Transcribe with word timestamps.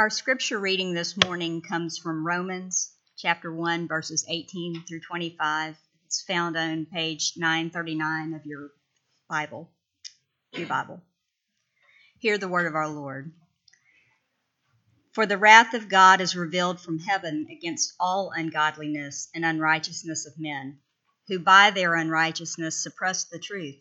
Our 0.00 0.08
scripture 0.08 0.58
reading 0.58 0.94
this 0.94 1.14
morning 1.26 1.60
comes 1.60 1.98
from 1.98 2.26
Romans 2.26 2.90
chapter 3.18 3.52
1, 3.52 3.86
verses 3.86 4.24
18 4.26 4.84
through 4.88 5.00
25. 5.00 5.76
It's 6.06 6.22
found 6.22 6.56
on 6.56 6.86
page 6.86 7.34
939 7.36 8.32
of 8.32 8.46
your 8.46 8.70
Bible, 9.28 9.70
your 10.54 10.66
Bible. 10.66 11.02
Hear 12.18 12.38
the 12.38 12.48
word 12.48 12.66
of 12.66 12.74
our 12.74 12.88
Lord. 12.88 13.30
For 15.12 15.26
the 15.26 15.36
wrath 15.36 15.74
of 15.74 15.90
God 15.90 16.22
is 16.22 16.34
revealed 16.34 16.80
from 16.80 16.98
heaven 16.98 17.48
against 17.50 17.92
all 18.00 18.32
ungodliness 18.34 19.28
and 19.34 19.44
unrighteousness 19.44 20.24
of 20.24 20.32
men, 20.38 20.78
who 21.28 21.38
by 21.38 21.72
their 21.72 21.94
unrighteousness 21.94 22.82
suppress 22.82 23.24
the 23.24 23.38
truth. 23.38 23.76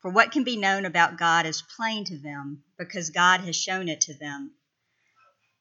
For 0.00 0.10
what 0.10 0.32
can 0.32 0.44
be 0.44 0.56
known 0.56 0.86
about 0.86 1.18
God 1.18 1.44
is 1.44 1.60
plain 1.76 2.04
to 2.04 2.16
them, 2.16 2.62
because 2.78 3.10
God 3.10 3.42
has 3.42 3.56
shown 3.56 3.90
it 3.90 4.00
to 4.00 4.14
them. 4.14 4.52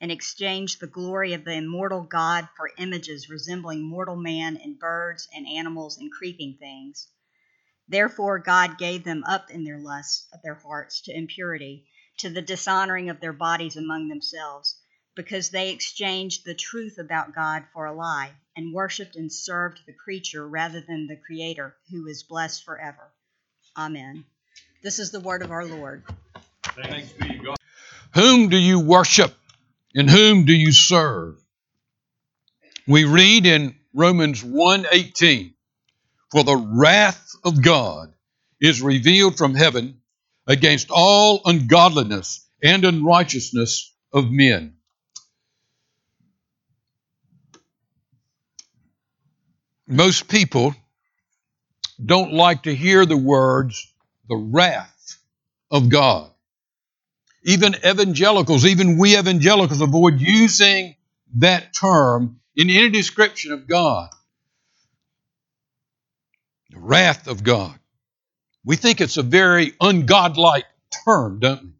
and 0.00 0.10
exchanged 0.10 0.80
the 0.80 0.86
glory 0.86 1.32
of 1.32 1.44
the 1.44 1.54
immortal 1.54 2.02
God 2.02 2.48
for 2.56 2.70
images 2.78 3.28
resembling 3.28 3.82
mortal 3.82 4.16
man 4.16 4.56
and 4.62 4.78
birds 4.78 5.28
and 5.34 5.46
animals 5.46 5.98
and 5.98 6.12
creeping 6.12 6.56
things. 6.58 7.08
Therefore, 7.88 8.38
God 8.38 8.78
gave 8.78 9.04
them 9.04 9.24
up 9.24 9.50
in 9.50 9.64
their 9.64 9.78
lusts 9.78 10.26
of 10.32 10.40
their 10.42 10.54
hearts 10.54 11.02
to 11.02 11.16
impurity, 11.16 11.86
to 12.18 12.30
the 12.30 12.42
dishonoring 12.42 13.10
of 13.10 13.20
their 13.20 13.32
bodies 13.32 13.76
among 13.76 14.08
themselves, 14.08 14.78
because 15.14 15.50
they 15.50 15.70
exchanged 15.70 16.44
the 16.44 16.54
truth 16.54 16.98
about 16.98 17.34
God 17.34 17.64
for 17.72 17.86
a 17.86 17.94
lie, 17.94 18.32
and 18.56 18.72
worshipped 18.72 19.16
and 19.16 19.32
served 19.32 19.80
the 19.86 19.92
creature 19.92 20.46
rather 20.48 20.80
than 20.80 21.06
the 21.06 21.20
Creator, 21.26 21.76
who 21.90 22.06
is 22.06 22.22
blessed 22.22 22.64
forever. 22.64 23.12
Amen. 23.76 24.24
This 24.82 24.98
is 24.98 25.10
the 25.10 25.20
word 25.20 25.42
of 25.42 25.50
our 25.50 25.66
Lord. 25.66 26.04
Thanks 26.62 27.12
be 27.12 27.28
to 27.28 27.44
God. 27.44 27.56
Whom 28.14 28.48
do 28.48 28.56
you 28.56 28.80
worship? 28.80 29.34
And 29.94 30.10
whom 30.10 30.44
do 30.44 30.54
you 30.54 30.72
serve? 30.72 31.36
We 32.86 33.04
read 33.04 33.46
in 33.46 33.76
Romans 33.94 34.42
1:18, 34.42 35.54
For 36.30 36.42
the 36.42 36.56
wrath 36.56 37.30
of 37.44 37.62
God 37.62 38.12
is 38.60 38.82
revealed 38.82 39.38
from 39.38 39.54
heaven 39.54 40.00
against 40.46 40.88
all 40.90 41.40
ungodliness 41.44 42.46
and 42.62 42.84
unrighteousness 42.84 43.94
of 44.12 44.30
men. 44.30 44.76
Most 49.86 50.28
people 50.28 50.74
don't 52.04 52.32
like 52.32 52.64
to 52.64 52.74
hear 52.74 53.06
the 53.06 53.16
words, 53.16 53.92
the 54.28 54.36
wrath 54.36 55.18
of 55.70 55.88
God. 55.88 56.33
Even 57.44 57.74
evangelicals, 57.74 58.64
even 58.64 58.98
we 58.98 59.18
evangelicals, 59.18 59.80
avoid 59.80 60.20
using 60.20 60.96
that 61.36 61.74
term 61.74 62.40
in 62.56 62.70
any 62.70 62.90
description 62.90 63.52
of 63.52 63.66
God. 63.66 64.08
The 66.70 66.78
wrath 66.78 67.28
of 67.28 67.44
God. 67.44 67.78
We 68.64 68.76
think 68.76 69.00
it's 69.00 69.18
a 69.18 69.22
very 69.22 69.72
ungodlike 69.72 70.64
term, 71.04 71.38
don't 71.40 71.62
we? 71.64 71.70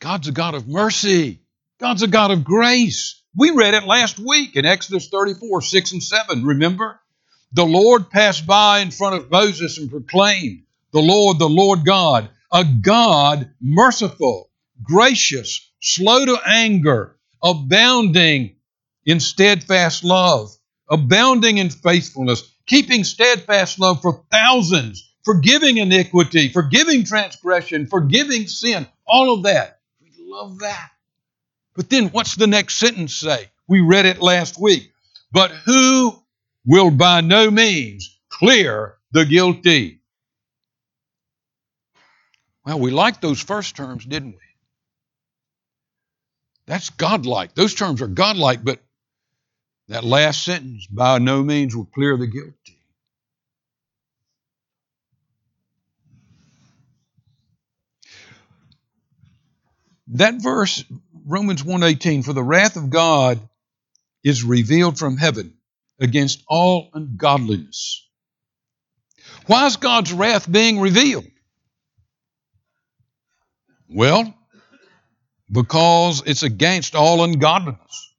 God's 0.00 0.28
a 0.28 0.32
God 0.32 0.54
of 0.54 0.66
mercy. 0.66 1.40
God's 1.78 2.02
a 2.02 2.08
God 2.08 2.30
of 2.30 2.44
grace. 2.44 3.22
We 3.36 3.50
read 3.50 3.74
it 3.74 3.84
last 3.84 4.18
week 4.18 4.56
in 4.56 4.64
Exodus 4.64 5.08
34, 5.08 5.60
6 5.62 5.92
and 5.92 6.02
7. 6.02 6.44
Remember? 6.44 6.98
The 7.52 7.64
Lord 7.64 8.10
passed 8.10 8.46
by 8.46 8.80
in 8.80 8.90
front 8.90 9.16
of 9.16 9.30
Moses 9.30 9.78
and 9.78 9.90
proclaimed, 9.90 10.62
The 10.92 11.00
Lord, 11.00 11.38
the 11.38 11.48
Lord 11.48 11.84
God, 11.84 12.30
a 12.52 12.64
God 12.64 13.50
merciful, 13.60 14.50
gracious, 14.82 15.72
slow 15.80 16.24
to 16.26 16.38
anger, 16.46 17.16
abounding 17.42 18.56
in 19.06 19.20
steadfast 19.20 20.04
love, 20.04 20.50
abounding 20.90 21.58
in 21.58 21.70
faithfulness, 21.70 22.54
keeping 22.66 23.04
steadfast 23.04 23.78
love 23.78 24.02
for 24.02 24.24
thousands, 24.30 25.10
forgiving 25.24 25.78
iniquity, 25.78 26.50
forgiving 26.50 27.04
transgression, 27.04 27.86
forgiving 27.86 28.46
sin, 28.46 28.86
all 29.06 29.34
of 29.34 29.44
that. 29.44 29.80
We 30.02 30.10
love 30.18 30.58
that. 30.58 30.90
But 31.74 31.88
then 31.88 32.08
what's 32.08 32.36
the 32.36 32.46
next 32.46 32.76
sentence 32.76 33.16
say? 33.16 33.50
We 33.66 33.80
read 33.80 34.04
it 34.04 34.20
last 34.20 34.60
week. 34.60 34.92
But 35.32 35.50
who 35.50 36.22
will 36.66 36.90
by 36.90 37.22
no 37.22 37.50
means 37.50 38.20
clear 38.28 38.96
the 39.12 39.24
guilty? 39.24 40.01
Well, 42.64 42.78
we 42.78 42.90
liked 42.90 43.20
those 43.20 43.40
first 43.40 43.76
terms, 43.76 44.04
didn't 44.04 44.32
we? 44.32 44.38
That's 46.66 46.90
godlike. 46.90 47.54
Those 47.54 47.74
terms 47.74 48.02
are 48.02 48.06
godlike, 48.06 48.62
but 48.62 48.80
that 49.88 50.04
last 50.04 50.44
sentence, 50.44 50.86
by 50.86 51.18
no 51.18 51.42
means 51.42 51.74
will 51.74 51.86
clear 51.86 52.16
the 52.16 52.28
guilty. 52.28 52.78
That 60.08 60.42
verse, 60.42 60.84
Romans 61.24 61.62
1:18, 61.64 62.22
for 62.22 62.32
the 62.32 62.42
wrath 62.42 62.76
of 62.76 62.90
God 62.90 63.40
is 64.22 64.44
revealed 64.44 64.98
from 64.98 65.16
heaven 65.16 65.56
against 65.98 66.42
all 66.46 66.90
ungodliness. 66.92 68.06
Why 69.46 69.66
is 69.66 69.76
God's 69.76 70.12
wrath 70.12 70.50
being 70.50 70.80
revealed? 70.80 71.26
Well, 73.94 74.34
because 75.50 76.22
it's 76.24 76.42
against 76.42 76.94
all 76.94 77.22
ungodliness 77.22 78.14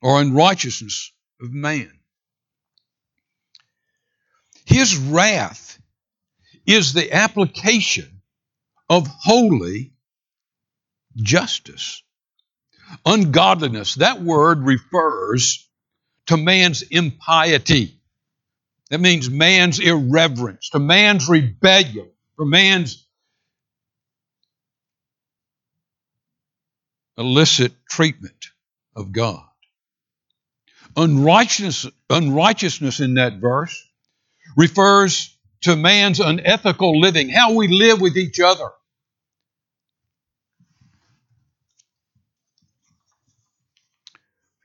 or 0.00 0.20
unrighteousness 0.20 1.12
of 1.42 1.52
man. 1.52 1.92
His 4.64 4.96
wrath 4.96 5.78
is 6.66 6.92
the 6.92 7.12
application 7.12 8.22
of 8.88 9.06
holy 9.06 9.92
justice. 11.16 12.02
Ungodliness, 13.04 13.96
that 13.96 14.22
word 14.22 14.64
refers 14.64 15.68
to 16.26 16.36
man's 16.36 16.82
impiety. 16.82 18.00
That 18.90 19.00
means 19.00 19.30
man's 19.30 19.78
irreverence, 19.78 20.70
to 20.70 20.78
man's 20.78 21.28
rebellion, 21.28 22.10
for 22.36 22.44
man's 22.46 23.06
illicit 27.20 27.72
treatment 27.88 28.46
of 28.96 29.12
God. 29.12 29.44
Unrighteousness, 30.96 31.86
unrighteousness 32.08 32.98
in 32.98 33.14
that 33.14 33.34
verse 33.34 33.86
refers 34.56 35.36
to 35.62 35.76
man's 35.76 36.18
unethical 36.18 36.98
living, 36.98 37.28
how 37.28 37.52
we 37.54 37.68
live 37.68 38.00
with 38.00 38.16
each 38.16 38.40
other. 38.40 38.70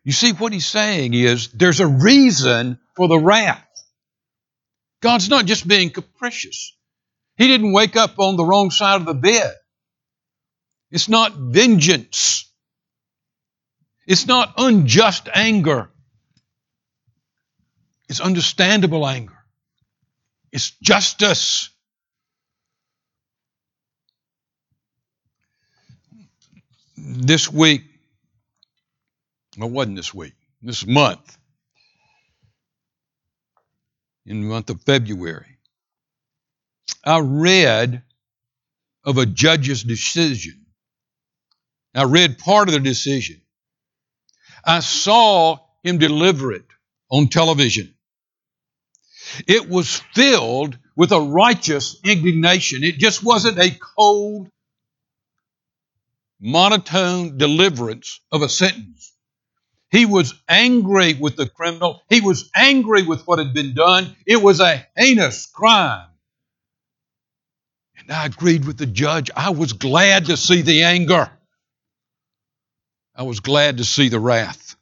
You 0.03 0.11
see, 0.11 0.31
what 0.31 0.53
he's 0.53 0.65
saying 0.65 1.13
is 1.13 1.49
there's 1.49 1.79
a 1.79 1.87
reason 1.87 2.79
for 2.95 3.07
the 3.07 3.19
wrath. 3.19 3.63
God's 5.01 5.29
not 5.29 5.45
just 5.45 5.67
being 5.67 5.89
capricious. 5.89 6.75
He 7.37 7.47
didn't 7.47 7.73
wake 7.73 7.95
up 7.95 8.17
on 8.17 8.37
the 8.37 8.45
wrong 8.45 8.71
side 8.71 9.01
of 9.01 9.05
the 9.05 9.13
bed. 9.13 9.53
It's 10.91 11.09
not 11.09 11.33
vengeance. 11.33 12.49
It's 14.07 14.27
not 14.27 14.53
unjust 14.57 15.29
anger. 15.33 15.89
It's 18.07 18.19
understandable 18.19 19.07
anger. 19.07 19.37
It's 20.51 20.71
justice. 20.81 21.69
This 26.97 27.51
week, 27.51 27.83
well, 29.57 29.69
wasn't 29.69 29.95
this 29.95 30.13
week, 30.13 30.33
this 30.61 30.85
month, 30.85 31.37
in 34.25 34.41
the 34.41 34.47
month 34.47 34.69
of 34.69 34.81
February, 34.83 35.57
I 37.03 37.19
read 37.19 38.03
of 39.03 39.17
a 39.17 39.25
judge's 39.25 39.83
decision. 39.83 40.65
I 41.93 42.03
read 42.03 42.39
part 42.39 42.67
of 42.67 42.73
the 42.73 42.79
decision. 42.79 43.41
I 44.65 44.79
saw 44.79 45.59
him 45.83 45.99
deliver 45.99 46.51
it 46.51 46.65
on 47.09 47.27
television. 47.27 47.93
It 49.47 49.69
was 49.69 50.01
filled 50.13 50.77
with 50.95 51.11
a 51.11 51.19
righteous 51.19 51.99
indignation. 52.03 52.83
It 52.83 52.97
just 52.97 53.23
wasn't 53.23 53.59
a 53.59 53.77
cold, 53.97 54.49
monotone 56.39 57.37
deliverance 57.37 58.21
of 58.31 58.41
a 58.41 58.49
sentence. 58.49 59.13
He 59.91 60.05
was 60.05 60.33
angry 60.49 61.13
with 61.13 61.35
the 61.35 61.47
criminal. 61.47 62.01
He 62.09 62.21
was 62.21 62.49
angry 62.55 63.03
with 63.03 63.25
what 63.27 63.39
had 63.39 63.53
been 63.53 63.75
done. 63.75 64.15
It 64.25 64.41
was 64.41 64.59
a 64.59 64.85
heinous 64.95 65.45
crime. 65.45 66.07
And 67.97 68.11
I 68.11 68.25
agreed 68.25 68.65
with 68.65 68.77
the 68.77 68.85
judge. 68.85 69.31
I 69.35 69.51
was 69.51 69.73
glad 69.73 70.25
to 70.25 70.37
see 70.37 70.61
the 70.61 70.83
anger. 70.83 71.31
I 73.15 73.23
was 73.23 73.39
glad 73.39 73.77
to 73.77 73.85
see 73.85 74.09
the 74.09 74.19
wrath. 74.19 74.75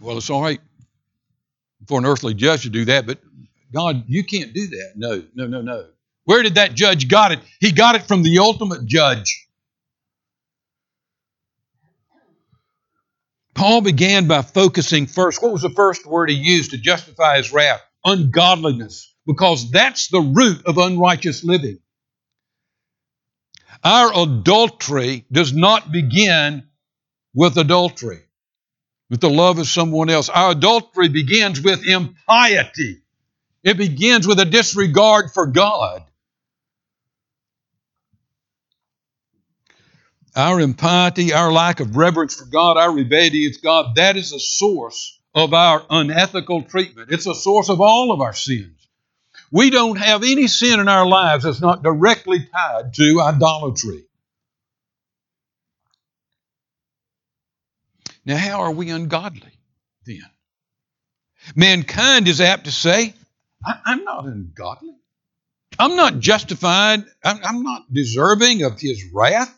Well, 0.00 0.16
it's 0.16 0.30
all 0.30 0.42
right 0.42 0.60
for 1.86 1.98
an 1.98 2.06
earthly 2.06 2.34
judge 2.34 2.62
to 2.62 2.70
do 2.70 2.86
that, 2.86 3.06
but 3.06 3.18
God, 3.72 4.04
you 4.08 4.24
can't 4.24 4.52
do 4.52 4.66
that. 4.66 4.92
No, 4.96 5.22
no, 5.34 5.46
no, 5.46 5.60
no. 5.62 5.86
Where 6.24 6.42
did 6.42 6.56
that 6.56 6.74
judge 6.74 7.08
got 7.08 7.32
it? 7.32 7.40
He 7.60 7.72
got 7.72 7.94
it 7.94 8.02
from 8.02 8.22
the 8.22 8.38
ultimate 8.38 8.84
judge. 8.86 9.46
Paul 13.54 13.82
began 13.82 14.26
by 14.26 14.42
focusing 14.42 15.06
first. 15.06 15.42
What 15.42 15.52
was 15.52 15.62
the 15.62 15.70
first 15.70 16.06
word 16.06 16.30
he 16.30 16.36
used 16.36 16.70
to 16.70 16.78
justify 16.78 17.36
his 17.36 17.52
wrath? 17.52 17.82
Ungodliness, 18.04 19.14
because 19.26 19.70
that's 19.70 20.08
the 20.08 20.20
root 20.20 20.64
of 20.66 20.78
unrighteous 20.78 21.44
living. 21.44 21.78
Our 23.82 24.12
adultery 24.24 25.24
does 25.32 25.52
not 25.52 25.90
begin 25.90 26.64
with 27.34 27.56
adultery, 27.56 28.20
with 29.08 29.20
the 29.20 29.30
love 29.30 29.58
of 29.58 29.66
someone 29.66 30.10
else. 30.10 30.28
Our 30.28 30.52
adultery 30.52 31.08
begins 31.08 31.60
with 31.60 31.86
impiety, 31.86 33.02
it 33.62 33.76
begins 33.76 34.26
with 34.26 34.38
a 34.40 34.44
disregard 34.44 35.32
for 35.32 35.46
God. 35.46 36.04
Our 40.36 40.60
impiety, 40.60 41.32
our 41.32 41.50
lack 41.50 41.80
of 41.80 41.96
reverence 41.96 42.36
for 42.36 42.44
God, 42.44 42.76
our 42.76 42.92
rebellion 42.92 43.34
against 43.34 43.62
God, 43.62 43.96
that 43.96 44.16
is 44.16 44.30
the 44.30 44.38
source 44.38 45.18
of 45.34 45.52
our 45.54 45.84
unethical 45.90 46.62
treatment. 46.62 47.10
It's 47.10 47.26
a 47.26 47.34
source 47.34 47.68
of 47.68 47.80
all 47.80 48.12
of 48.12 48.20
our 48.20 48.32
sins. 48.32 48.79
We 49.52 49.70
don't 49.70 49.96
have 49.96 50.22
any 50.22 50.46
sin 50.46 50.78
in 50.80 50.88
our 50.88 51.06
lives 51.06 51.44
that's 51.44 51.60
not 51.60 51.82
directly 51.82 52.48
tied 52.52 52.94
to 52.94 53.20
idolatry. 53.20 54.04
Now, 58.24 58.36
how 58.36 58.60
are 58.60 58.70
we 58.70 58.90
ungodly 58.90 59.52
then? 60.06 60.22
Mankind 61.56 62.28
is 62.28 62.40
apt 62.40 62.66
to 62.66 62.72
say, 62.72 63.14
I'm 63.64 64.04
not 64.04 64.26
ungodly. 64.26 64.94
I'm 65.78 65.96
not 65.96 66.20
justified. 66.20 67.04
I'm 67.24 67.62
not 67.62 67.92
deserving 67.92 68.62
of 68.62 68.78
his 68.78 69.02
wrath. 69.12 69.56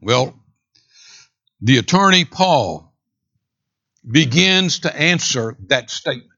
Well, 0.00 0.38
the 1.60 1.78
attorney 1.78 2.24
Paul 2.24 2.92
begins 4.08 4.80
to 4.80 4.96
answer 4.96 5.56
that 5.66 5.90
statement. 5.90 6.31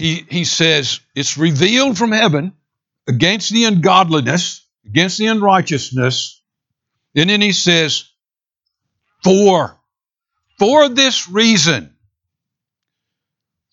He, 0.00 0.24
he 0.30 0.44
says, 0.44 1.00
It's 1.14 1.36
revealed 1.36 1.98
from 1.98 2.12
heaven 2.12 2.54
against 3.06 3.52
the 3.52 3.64
ungodliness, 3.64 4.66
against 4.86 5.18
the 5.18 5.26
unrighteousness. 5.26 6.40
And 7.14 7.28
then 7.28 7.42
he 7.42 7.52
says, 7.52 8.08
For, 9.22 9.78
for 10.58 10.88
this 10.88 11.28
reason, 11.28 11.94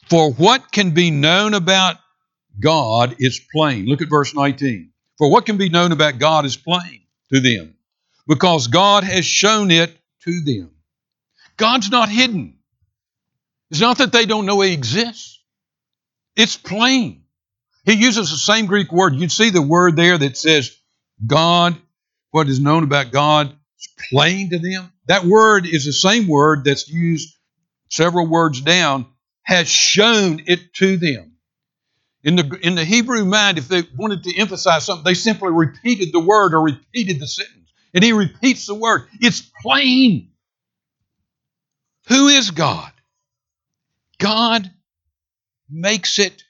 for 0.09 0.33
what 0.33 0.69
can 0.69 0.91
be 0.91 1.12
known 1.12 1.53
about 1.53 1.95
God 2.59 3.15
is 3.19 3.39
plain. 3.53 3.85
Look 3.85 4.01
at 4.01 4.09
verse 4.09 4.35
19. 4.35 4.91
For 5.18 5.31
what 5.31 5.45
can 5.45 5.56
be 5.56 5.69
known 5.69 5.94
about 5.94 6.19
God 6.19 6.44
is 6.44 6.57
plain 6.57 7.03
to 7.31 7.39
them, 7.39 7.75
because 8.27 8.68
God 8.68 9.06
has 9.06 9.25
shown 9.25 9.71
it 9.71 9.97
to 10.25 10.41
them. 10.41 10.71
God's 11.56 11.89
not 11.89 12.09
hidden. 12.09 12.57
It's 13.71 13.79
not 13.79 14.00
that 14.00 14.12
they 14.12 14.25
don't 14.25 14.45
know 14.45 14.59
He 14.59 14.74
exists, 14.74 15.37
it's 16.38 16.56
plain. 16.56 17.24
He 17.84 17.94
uses 17.94 18.30
the 18.30 18.38
same 18.38 18.68
Greek 18.68 18.92
word. 18.92 19.16
You 19.16 19.28
see 19.28 19.50
the 19.50 19.62
word 19.62 19.95
there 19.95 20.18
that 20.18 20.38
says, 20.38 20.78
God, 21.25 21.75
what 22.31 22.48
is 22.48 22.60
known 22.60 22.84
about 22.84 23.12
God 23.12 23.56
is 23.80 23.89
plain 24.10 24.51
to 24.51 24.60
them. 24.60 24.94
That 25.07 25.25
word 25.25 25.66
is 25.66 25.86
the 25.86 25.94
same 25.94 26.28
word 26.28 26.63
that's 26.63 26.88
used 26.88 27.36
several 27.89 28.28
words 28.28 28.62
down, 28.62 29.07
has 29.42 29.68
shown 29.68 30.44
it 30.45 30.74
to 30.75 30.98
them. 30.98 31.34
In 32.24 32.36
the, 32.36 32.60
in 32.62 32.75
the 32.75 32.86
Hebrew 32.86 33.25
mind, 33.25 33.57
if 33.57 33.68
they 33.68 33.84
wanted 33.95 34.24
to 34.25 34.38
emphasize 34.38 34.86
something, 34.86 35.06
they 35.06 35.13
simply 35.13 35.50
repeated 35.50 36.12
the 36.12 36.19
word 36.19 36.54
or 36.54 36.62
repeated 36.62 37.19
the 37.19 37.28
sentence. 37.28 37.72
And 37.94 38.04
he 38.04 38.12
repeats 38.13 38.68
the 38.68 38.75
word. 38.75 39.07
It's 39.22 39.50
plain. 39.62 40.31
Who 42.10 42.28
is 42.28 42.51
God? 42.51 42.92
God 44.19 44.69
makes 45.69 46.19
it 46.19 46.43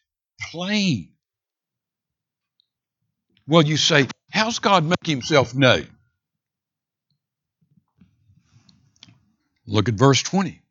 plain. 0.51 1.09
Well, 3.47 3.63
you 3.63 3.77
say, 3.77 4.07
how's 4.31 4.59
God 4.59 4.83
make 4.83 5.05
himself 5.05 5.55
known? 5.55 5.87
Look 9.65 9.89
at 9.89 9.95
verse 9.95 10.21
20. 10.23 10.61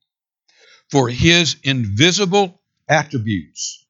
For 0.90 1.08
his 1.08 1.56
invisible 1.64 2.60
attributes 2.88 3.86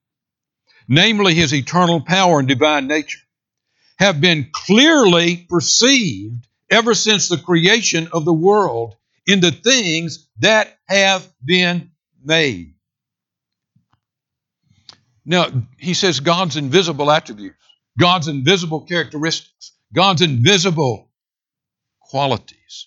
namely 0.88 1.34
his 1.34 1.52
eternal 1.52 2.00
power 2.00 2.38
and 2.38 2.48
divine 2.48 2.86
nature, 2.86 3.18
have 3.98 4.20
been 4.20 4.50
clearly 4.52 5.46
perceived 5.48 6.46
ever 6.70 6.94
since 6.94 7.28
the 7.28 7.38
creation 7.38 8.08
of 8.12 8.24
the 8.24 8.32
world 8.32 8.94
in 9.26 9.40
the 9.40 9.50
things 9.50 10.28
that 10.40 10.78
have 10.86 11.26
been 11.44 11.90
made. 12.22 12.74
Now, 15.26 15.48
he 15.76 15.94
says 15.94 16.20
God's 16.20 16.56
invisible 16.56 17.10
attributes, 17.10 17.56
God's 17.98 18.28
invisible 18.28 18.82
characteristics, 18.82 19.72
God's 19.92 20.22
invisible 20.22 21.10
qualities. 22.00 22.86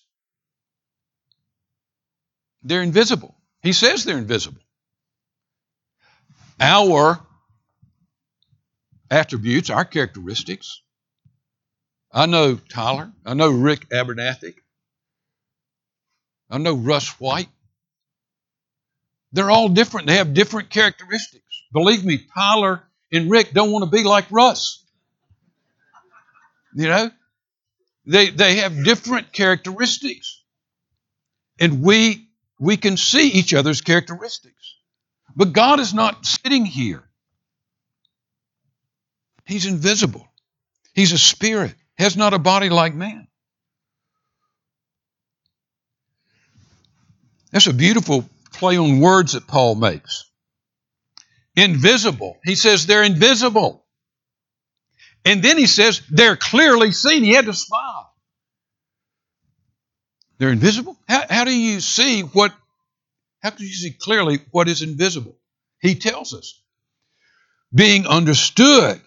They're 2.63 2.81
invisible. 2.81 3.35
He 3.61 3.73
says 3.73 4.05
they're 4.05 4.17
invisible. 4.17 4.61
Our 6.61 7.19
attributes, 9.11 9.69
our 9.69 9.85
characteristics. 9.85 10.81
I 12.11 12.25
know 12.25 12.55
Tyler. 12.55 13.11
I 13.25 13.33
know 13.33 13.49
Rick 13.49 13.89
Abernathy. 13.89 14.55
I 16.49 16.57
know 16.57 16.73
Russ 16.73 17.09
White. 17.19 17.49
They're 19.33 19.51
all 19.51 19.69
different. 19.69 20.07
They 20.07 20.17
have 20.17 20.33
different 20.33 20.69
characteristics. 20.69 21.43
Believe 21.71 22.03
me, 22.03 22.25
Tyler 22.33 22.83
and 23.11 23.29
Rick 23.29 23.51
don't 23.53 23.71
want 23.71 23.85
to 23.85 23.91
be 23.95 24.03
like 24.03 24.25
Russ. 24.31 24.83
You 26.75 26.87
know? 26.87 27.11
They, 28.05 28.29
they 28.29 28.55
have 28.57 28.83
different 28.83 29.31
characteristics. 29.33 30.43
And 31.59 31.81
we, 31.81 32.27
we 32.59 32.77
can 32.77 32.97
see 32.97 33.27
each 33.29 33.53
other's 33.53 33.81
characteristics. 33.81 34.75
But 35.35 35.53
God 35.53 35.79
is 35.79 35.93
not 35.93 36.25
sitting 36.25 36.65
here 36.65 37.03
He's 39.49 39.65
invisible. 39.65 40.27
He's 40.93 41.11
a 41.11 41.17
spirit, 41.17 41.73
He 41.97 42.03
has 42.03 42.15
not 42.15 42.35
a 42.35 42.39
body 42.39 42.69
like 42.69 42.93
man. 42.93 43.27
That's 47.51 47.65
a 47.65 47.73
beautiful 47.73 48.29
play 48.53 48.77
on 48.77 48.99
words 48.99 49.31
that 49.31 49.47
Paul 49.47 49.73
makes. 49.73 50.28
Invisible. 51.55 52.37
He 52.43 52.55
says 52.55 52.85
they're 52.85 53.03
invisible. 53.03 53.85
And 55.25 55.43
then 55.43 55.57
he 55.57 55.65
says 55.65 56.01
they're 56.09 56.37
clearly 56.37 56.91
seen. 56.91 57.23
He 57.23 57.33
had 57.33 57.45
to 57.45 57.53
smile. 57.53 58.13
They're 60.37 60.51
invisible? 60.51 60.97
How, 61.07 61.23
how 61.29 61.43
do 61.43 61.51
you 61.51 61.81
see 61.81 62.21
what, 62.21 62.53
how 63.43 63.49
do 63.49 63.65
you 63.65 63.73
see 63.73 63.91
clearly 63.91 64.39
what 64.51 64.69
is 64.69 64.81
invisible? 64.81 65.37
He 65.81 65.95
tells 65.95 66.33
us. 66.33 66.61
Being 67.73 68.07
understood 68.07 68.99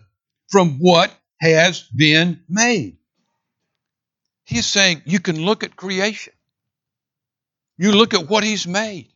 from 0.49 0.79
what 0.79 1.13
has 1.41 1.83
been 1.83 2.43
made. 2.49 2.99
He's 4.45 4.67
saying 4.67 5.03
you 5.05 5.19
can 5.19 5.41
look 5.41 5.65
at 5.65 5.75
creation. 5.75 6.33
You 7.79 7.93
look 7.93 8.15
at 8.15 8.29
what 8.29 8.45
He's 8.45 8.67
made, 8.67 9.09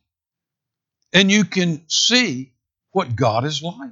and 1.13 1.31
you 1.31 1.45
can 1.45 1.87
see 1.87 2.53
what 2.91 3.15
God 3.15 3.45
is 3.45 3.61
like. 3.61 3.91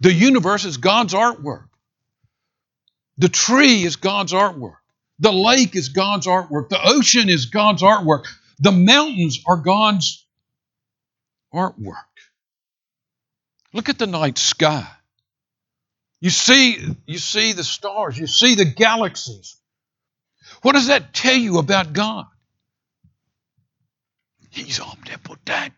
The 0.00 0.12
universe 0.12 0.64
is 0.64 0.76
God's 0.76 1.14
artwork. 1.14 1.68
The 3.18 3.28
tree 3.28 3.84
is 3.84 3.96
God's 3.96 4.32
artwork. 4.32 4.76
The 5.20 5.32
lake 5.32 5.76
is 5.76 5.90
God's 5.90 6.26
artwork. 6.26 6.68
The 6.68 6.80
ocean 6.82 7.28
is 7.28 7.46
God's 7.46 7.82
artwork. 7.82 8.24
The 8.58 8.72
mountains 8.72 9.40
are 9.46 9.56
God's 9.56 10.26
artwork. 11.52 11.94
Look 13.72 13.88
at 13.88 13.98
the 13.98 14.06
night 14.06 14.38
sky. 14.38 14.86
You 16.20 16.30
see, 16.30 16.78
you 17.06 17.18
see 17.18 17.52
the 17.52 17.64
stars, 17.64 18.18
you 18.18 18.26
see 18.26 18.54
the 18.54 18.64
galaxies. 18.64 19.56
What 20.62 20.72
does 20.72 20.86
that 20.86 21.12
tell 21.12 21.36
you 21.36 21.58
about 21.58 21.92
God? 21.92 22.26
He's 24.50 24.80
omnipotent. 24.80 25.74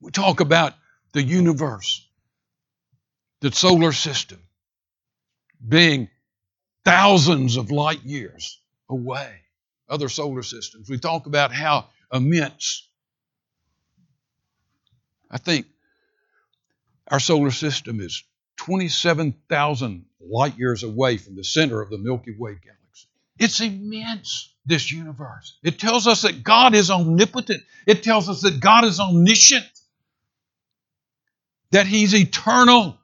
We 0.00 0.10
talk 0.10 0.40
about 0.40 0.74
the 1.12 1.22
universe, 1.22 2.06
the 3.40 3.52
solar 3.52 3.92
system 3.92 4.40
being 5.66 6.08
thousands 6.84 7.56
of 7.56 7.70
light 7.70 8.04
years 8.04 8.60
away, 8.88 9.32
other 9.88 10.08
solar 10.08 10.42
systems. 10.42 10.88
We 10.88 10.98
talk 10.98 11.26
about 11.26 11.52
how 11.52 11.86
immense. 12.12 12.88
I 15.30 15.38
think 15.38 15.66
our 17.08 17.20
solar 17.20 17.50
system 17.50 18.00
is 18.00 18.22
27,000 18.56 20.04
light 20.20 20.58
years 20.58 20.82
away 20.82 21.16
from 21.16 21.36
the 21.36 21.44
center 21.44 21.80
of 21.80 21.90
the 21.90 21.98
Milky 21.98 22.34
Way 22.38 22.52
galaxy. 22.52 23.08
It's 23.38 23.60
immense, 23.60 24.54
this 24.64 24.92
universe. 24.92 25.58
It 25.62 25.78
tells 25.78 26.06
us 26.06 26.22
that 26.22 26.42
God 26.44 26.74
is 26.74 26.90
omnipotent, 26.90 27.62
it 27.86 28.02
tells 28.02 28.28
us 28.28 28.42
that 28.42 28.60
God 28.60 28.84
is 28.84 29.00
omniscient, 29.00 29.66
that 31.74 31.88
He's 31.88 32.14
eternal, 32.14 32.96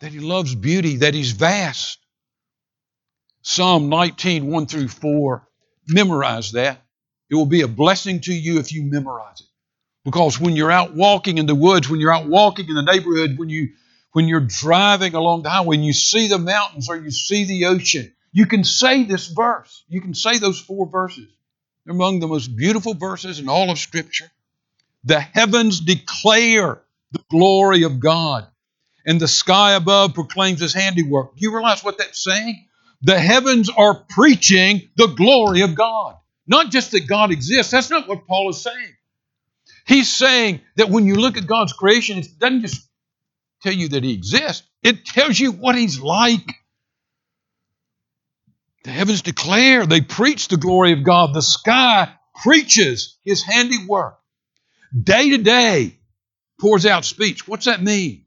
that 0.00 0.12
He 0.12 0.18
loves 0.18 0.54
beauty, 0.54 0.96
that 0.98 1.12
He's 1.12 1.32
vast. 1.32 1.98
Psalm 3.42 3.90
19, 3.90 4.46
1 4.46 4.66
through 4.66 4.88
4. 4.88 5.46
Memorize 5.88 6.52
that. 6.52 6.82
It 7.30 7.34
will 7.34 7.44
be 7.44 7.60
a 7.60 7.68
blessing 7.68 8.22
to 8.22 8.32
you 8.32 8.60
if 8.60 8.72
you 8.72 8.82
memorize 8.82 9.42
it. 9.42 9.46
Because 10.06 10.40
when 10.40 10.56
you're 10.56 10.72
out 10.72 10.94
walking 10.94 11.36
in 11.36 11.44
the 11.44 11.54
woods, 11.54 11.90
when 11.90 12.00
you're 12.00 12.14
out 12.14 12.28
walking 12.28 12.66
in 12.66 12.74
the 12.74 12.82
neighborhood, 12.82 13.36
when 13.36 13.50
you 13.50 13.72
when 14.12 14.26
you're 14.26 14.40
driving 14.40 15.14
along 15.14 15.42
the 15.42 15.50
highway 15.50 15.76
and 15.76 15.84
you 15.84 15.92
see 15.92 16.28
the 16.28 16.38
mountains 16.38 16.88
or 16.88 16.96
you 16.96 17.10
see 17.10 17.44
the 17.44 17.66
ocean, 17.66 18.10
you 18.32 18.46
can 18.46 18.64
say 18.64 19.04
this 19.04 19.26
verse. 19.26 19.84
You 19.88 20.00
can 20.00 20.14
say 20.14 20.38
those 20.38 20.58
four 20.58 20.86
verses. 20.86 21.28
They're 21.84 21.94
among 21.94 22.20
the 22.20 22.26
most 22.26 22.56
beautiful 22.56 22.94
verses 22.94 23.38
in 23.38 23.50
all 23.50 23.70
of 23.70 23.78
Scripture. 23.78 24.30
The 25.04 25.20
heavens 25.20 25.80
declare 25.80 26.80
the 27.12 27.22
glory 27.30 27.84
of 27.84 28.00
God, 28.00 28.46
and 29.04 29.20
the 29.20 29.28
sky 29.28 29.74
above 29.74 30.14
proclaims 30.14 30.60
his 30.60 30.74
handiwork. 30.74 31.36
Do 31.36 31.42
you 31.42 31.54
realize 31.54 31.84
what 31.84 31.98
that's 31.98 32.22
saying? 32.22 32.66
The 33.02 33.18
heavens 33.18 33.70
are 33.70 33.94
preaching 33.94 34.88
the 34.96 35.06
glory 35.06 35.62
of 35.62 35.74
God. 35.74 36.16
Not 36.46 36.70
just 36.70 36.92
that 36.92 37.06
God 37.06 37.30
exists, 37.30 37.72
that's 37.72 37.90
not 37.90 38.08
what 38.08 38.26
Paul 38.26 38.50
is 38.50 38.62
saying. 38.62 38.94
He's 39.86 40.12
saying 40.12 40.60
that 40.76 40.90
when 40.90 41.06
you 41.06 41.16
look 41.16 41.36
at 41.36 41.46
God's 41.46 41.72
creation, 41.72 42.18
it 42.18 42.28
doesn't 42.38 42.62
just 42.62 42.88
tell 43.62 43.72
you 43.72 43.88
that 43.90 44.02
He 44.04 44.12
exists, 44.14 44.66
it 44.82 45.04
tells 45.04 45.38
you 45.38 45.52
what 45.52 45.76
He's 45.76 46.00
like. 46.00 46.46
The 48.84 48.90
heavens 48.90 49.22
declare, 49.22 49.84
they 49.86 50.00
preach 50.00 50.48
the 50.48 50.56
glory 50.56 50.92
of 50.92 51.02
God. 51.02 51.34
The 51.34 51.42
sky 51.42 52.12
preaches 52.42 53.18
His 53.24 53.42
handiwork. 53.42 54.18
Day 54.96 55.30
to 55.30 55.38
day 55.38 55.98
pours 56.60 56.86
out 56.86 57.04
speech. 57.04 57.46
What's 57.46 57.66
that 57.66 57.82
mean? 57.82 58.24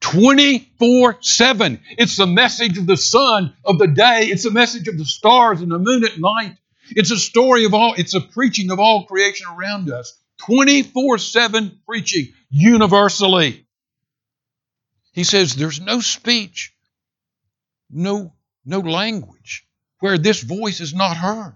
24 0.00 1.18
7. 1.20 1.80
It's 1.96 2.16
the 2.16 2.26
message 2.26 2.76
of 2.76 2.86
the 2.86 2.96
sun 2.96 3.54
of 3.64 3.78
the 3.78 3.86
day, 3.86 4.26
it's 4.26 4.44
the 4.44 4.50
message 4.50 4.88
of 4.88 4.98
the 4.98 5.04
stars 5.04 5.60
and 5.60 5.70
the 5.70 5.78
moon 5.78 6.04
at 6.04 6.18
night. 6.18 6.56
It's 6.90 7.10
a 7.10 7.16
story 7.16 7.64
of 7.64 7.74
all, 7.74 7.94
it's 7.96 8.14
a 8.14 8.20
preaching 8.20 8.70
of 8.70 8.80
all 8.80 9.06
creation 9.06 9.46
around 9.56 9.90
us. 9.90 10.18
24 10.38 11.18
7 11.18 11.80
preaching 11.86 12.32
universally. 12.50 13.66
He 15.12 15.24
says 15.24 15.54
there's 15.54 15.80
no 15.80 16.00
speech, 16.00 16.74
no, 17.90 18.34
no 18.64 18.80
language 18.80 19.66
where 20.00 20.18
this 20.18 20.42
voice 20.42 20.80
is 20.80 20.94
not 20.94 21.16
heard. 21.16 21.54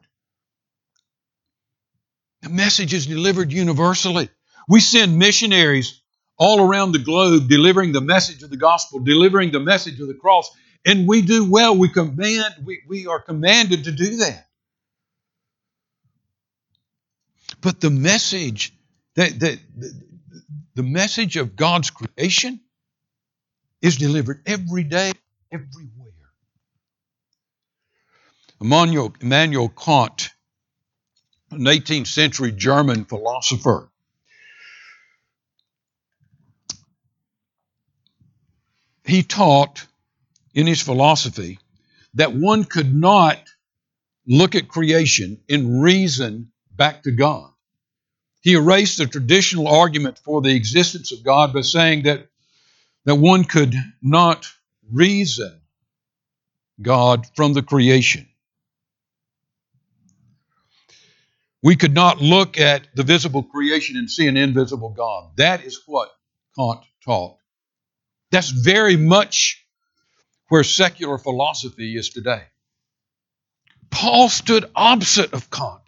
The 2.43 2.51
message 2.51 2.95
is 2.95 3.07
delivered 3.07 3.53
universally. 3.53 4.29
We 4.69 4.81
send 4.81 5.19
missionaries 5.19 6.01
all 6.39 6.61
around 6.61 6.93
the 6.93 6.99
globe 6.99 7.49
delivering 7.49 7.93
the 7.93 8.01
message 8.01 8.43
of 8.43 8.51
the 8.51 8.57
gospel, 8.57 9.01
delivering 9.01 9.53
the 9.53 9.61
message 9.61 10.01
of 10.01 10.09
the 10.09 10.15
cross, 10.15 10.51
and 10.85 11.09
we 11.09 11.23
do 11.23 11.51
well. 11.51 11.77
We 11.77 11.89
command, 11.89 12.55
we, 12.65 12.83
we 12.87 13.07
are 13.07 13.21
commanded 13.21 13.85
to 13.85 13.93
do 13.93 14.17
that. 14.17 14.47
But 17.61 17.81
the 17.81 17.91
message 17.91 18.73
that, 19.15 19.39
that 19.41 19.59
the 20.75 20.83
message 20.83 21.37
of 21.37 21.57
God's 21.57 21.91
creation 21.91 22.61
is 23.81 23.97
delivered 23.97 24.43
every 24.47 24.85
day, 24.85 25.13
everywhere. 25.51 26.13
Immanuel, 28.61 29.15
Immanuel 29.21 29.69
Kant, 29.69 30.31
an 31.51 31.61
18th 31.61 32.07
century 32.07 32.53
German 32.53 33.05
philosopher, 33.05 33.91
he 39.07 39.23
taught 39.23 39.87
in 40.55 40.67
his 40.67 40.83
philosophy 40.83 41.59
that 42.15 42.35
one 42.35 42.65
could 42.65 42.95
not 42.95 43.39
look 44.27 44.55
at 44.55 44.69
creation 44.69 45.39
and 45.49 45.83
reason 45.83 46.51
back 46.75 47.03
to 47.05 47.13
God. 47.13 47.51
He 48.41 48.55
erased 48.55 48.99
the 48.99 49.07
traditional 49.07 49.69
argument 49.69 50.19
for 50.19 50.41
the 50.41 50.55
existence 50.55 51.13
of 51.13 51.25
God 51.25 51.53
by 51.53 51.63
saying 51.63 52.05
that, 52.05 52.29
that 53.05 53.17
one 53.17 53.45
could 53.45 53.75
not 54.03 54.47
reason 54.93 55.61
God 56.81 57.27
from 57.35 57.53
the 57.55 57.63
creation. 57.63 58.29
We 61.63 61.77
could 61.77 61.95
not 61.95 62.21
look 62.21 62.59
at 62.59 62.87
the 62.95 63.03
visible 63.03 63.43
creation 63.43 63.97
and 63.97 64.11
see 64.11 64.29
an 64.29 64.37
invisible 64.37 64.91
God. 64.91 65.33
That 65.37 65.65
is 65.65 65.81
what 65.87 66.11
Kant 66.57 66.81
taught. 67.05 67.39
That's 68.37 68.51
very 68.51 68.99
much 68.99 69.65
where 70.51 70.63
secular 70.63 71.17
philosophy 71.17 71.97
is 71.97 72.11
today. 72.11 72.43
Paul 73.89 74.29
stood 74.29 74.71
opposite 74.75 75.33
of 75.33 75.51
Kant 75.51 75.81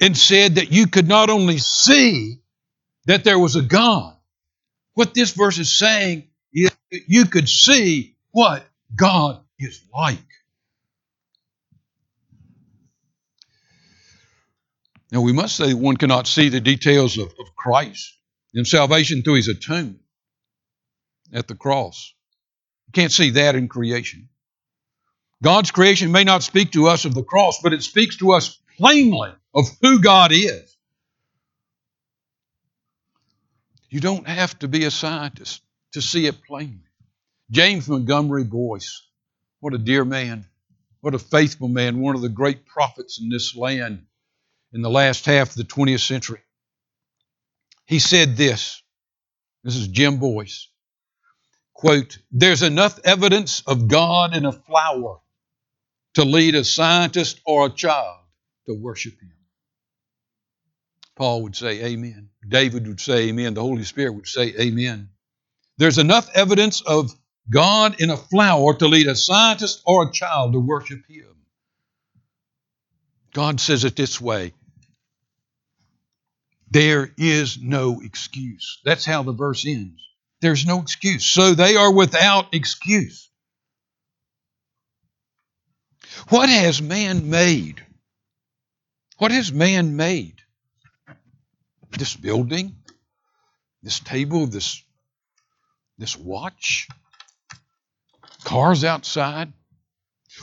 and 0.00 0.16
said 0.16 0.54
that 0.54 0.70
you 0.70 0.86
could 0.86 1.08
not 1.08 1.28
only 1.28 1.58
see 1.58 2.38
that 3.06 3.24
there 3.24 3.40
was 3.40 3.56
a 3.56 3.60
God, 3.62 4.14
what 4.94 5.12
this 5.12 5.32
verse 5.32 5.58
is 5.58 5.76
saying 5.76 6.28
is 6.52 6.70
that 6.92 7.00
you 7.08 7.24
could 7.24 7.48
see 7.48 8.14
what 8.30 8.64
God 8.94 9.40
is 9.58 9.84
like. 9.92 10.18
Now, 15.10 15.22
we 15.22 15.32
must 15.32 15.56
say 15.56 15.74
one 15.74 15.96
cannot 15.96 16.28
see 16.28 16.50
the 16.50 16.60
details 16.60 17.18
of, 17.18 17.34
of 17.40 17.56
Christ 17.56 18.16
and 18.54 18.64
salvation 18.64 19.22
through 19.22 19.34
his 19.34 19.48
atonement 19.48 19.99
at 21.32 21.48
the 21.48 21.54
cross. 21.54 22.14
You 22.88 22.92
can't 22.92 23.12
see 23.12 23.30
that 23.30 23.54
in 23.54 23.68
creation. 23.68 24.28
God's 25.42 25.70
creation 25.70 26.12
may 26.12 26.24
not 26.24 26.42
speak 26.42 26.72
to 26.72 26.88
us 26.88 27.04
of 27.04 27.14
the 27.14 27.22
cross, 27.22 27.60
but 27.62 27.72
it 27.72 27.82
speaks 27.82 28.16
to 28.18 28.32
us 28.32 28.58
plainly 28.76 29.30
of 29.54 29.66
who 29.80 30.00
God 30.00 30.32
is. 30.32 30.76
You 33.88 34.00
don't 34.00 34.28
have 34.28 34.58
to 34.60 34.68
be 34.68 34.84
a 34.84 34.90
scientist 34.90 35.62
to 35.92 36.02
see 36.02 36.26
it 36.26 36.42
plainly. 36.42 36.84
James 37.50 37.88
Montgomery 37.88 38.44
Boice, 38.44 39.06
what 39.60 39.74
a 39.74 39.78
dear 39.78 40.04
man, 40.04 40.46
what 41.00 41.14
a 41.14 41.18
faithful 41.18 41.68
man, 41.68 42.00
one 42.00 42.14
of 42.14 42.22
the 42.22 42.28
great 42.28 42.66
prophets 42.66 43.20
in 43.20 43.28
this 43.28 43.56
land 43.56 44.04
in 44.72 44.82
the 44.82 44.90
last 44.90 45.26
half 45.26 45.50
of 45.50 45.56
the 45.56 45.64
20th 45.64 46.06
century. 46.06 46.40
He 47.86 47.98
said 47.98 48.36
this. 48.36 48.82
This 49.64 49.76
is 49.76 49.88
Jim 49.88 50.18
Boice 50.18 50.69
quote, 51.80 52.18
there's 52.30 52.62
enough 52.62 52.98
evidence 53.04 53.62
of 53.66 53.88
God 53.88 54.36
in 54.36 54.44
a 54.44 54.52
flower 54.52 55.18
to 56.12 56.24
lead 56.24 56.54
a 56.54 56.62
scientist 56.62 57.40
or 57.46 57.66
a 57.66 57.70
child 57.70 58.18
to 58.66 58.74
worship 58.74 59.18
Him. 59.18 59.32
Paul 61.16 61.44
would 61.44 61.56
say, 61.56 61.82
Amen. 61.82 62.28
David 62.46 62.86
would 62.86 63.00
say, 63.00 63.30
Amen. 63.30 63.54
The 63.54 63.62
Holy 63.62 63.84
Spirit 63.84 64.12
would 64.12 64.28
say, 64.28 64.52
Amen. 64.60 65.08
There's 65.78 65.96
enough 65.96 66.28
evidence 66.34 66.82
of 66.82 67.14
God 67.48 67.98
in 68.02 68.10
a 68.10 68.16
flower 68.18 68.74
to 68.74 68.86
lead 68.86 69.06
a 69.06 69.16
scientist 69.16 69.80
or 69.86 70.06
a 70.06 70.12
child 70.12 70.52
to 70.52 70.60
worship 70.60 71.00
Him. 71.08 71.34
God 73.32 73.58
says 73.58 73.84
it 73.84 73.96
this 73.96 74.20
way 74.20 74.52
there 76.70 77.10
is 77.16 77.58
no 77.58 78.02
excuse. 78.02 78.82
That's 78.84 79.06
how 79.06 79.22
the 79.22 79.32
verse 79.32 79.66
ends. 79.66 80.09
There's 80.40 80.66
no 80.66 80.80
excuse. 80.80 81.24
So 81.24 81.54
they 81.54 81.76
are 81.76 81.92
without 81.92 82.54
excuse. 82.54 83.30
What 86.28 86.48
has 86.48 86.80
man 86.80 87.30
made? 87.30 87.84
What 89.18 89.30
has 89.30 89.52
man 89.52 89.96
made? 89.96 90.40
This 91.90 92.16
building, 92.16 92.76
this 93.82 94.00
table, 94.00 94.46
this, 94.46 94.82
this 95.98 96.16
watch, 96.16 96.88
cars 98.44 98.84
outside. 98.84 99.52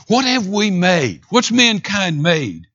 What 0.06 0.24
have 0.26 0.46
we 0.46 0.70
made? 0.70 1.22
What's 1.30 1.50
mankind 1.50 2.22
made 2.22 2.66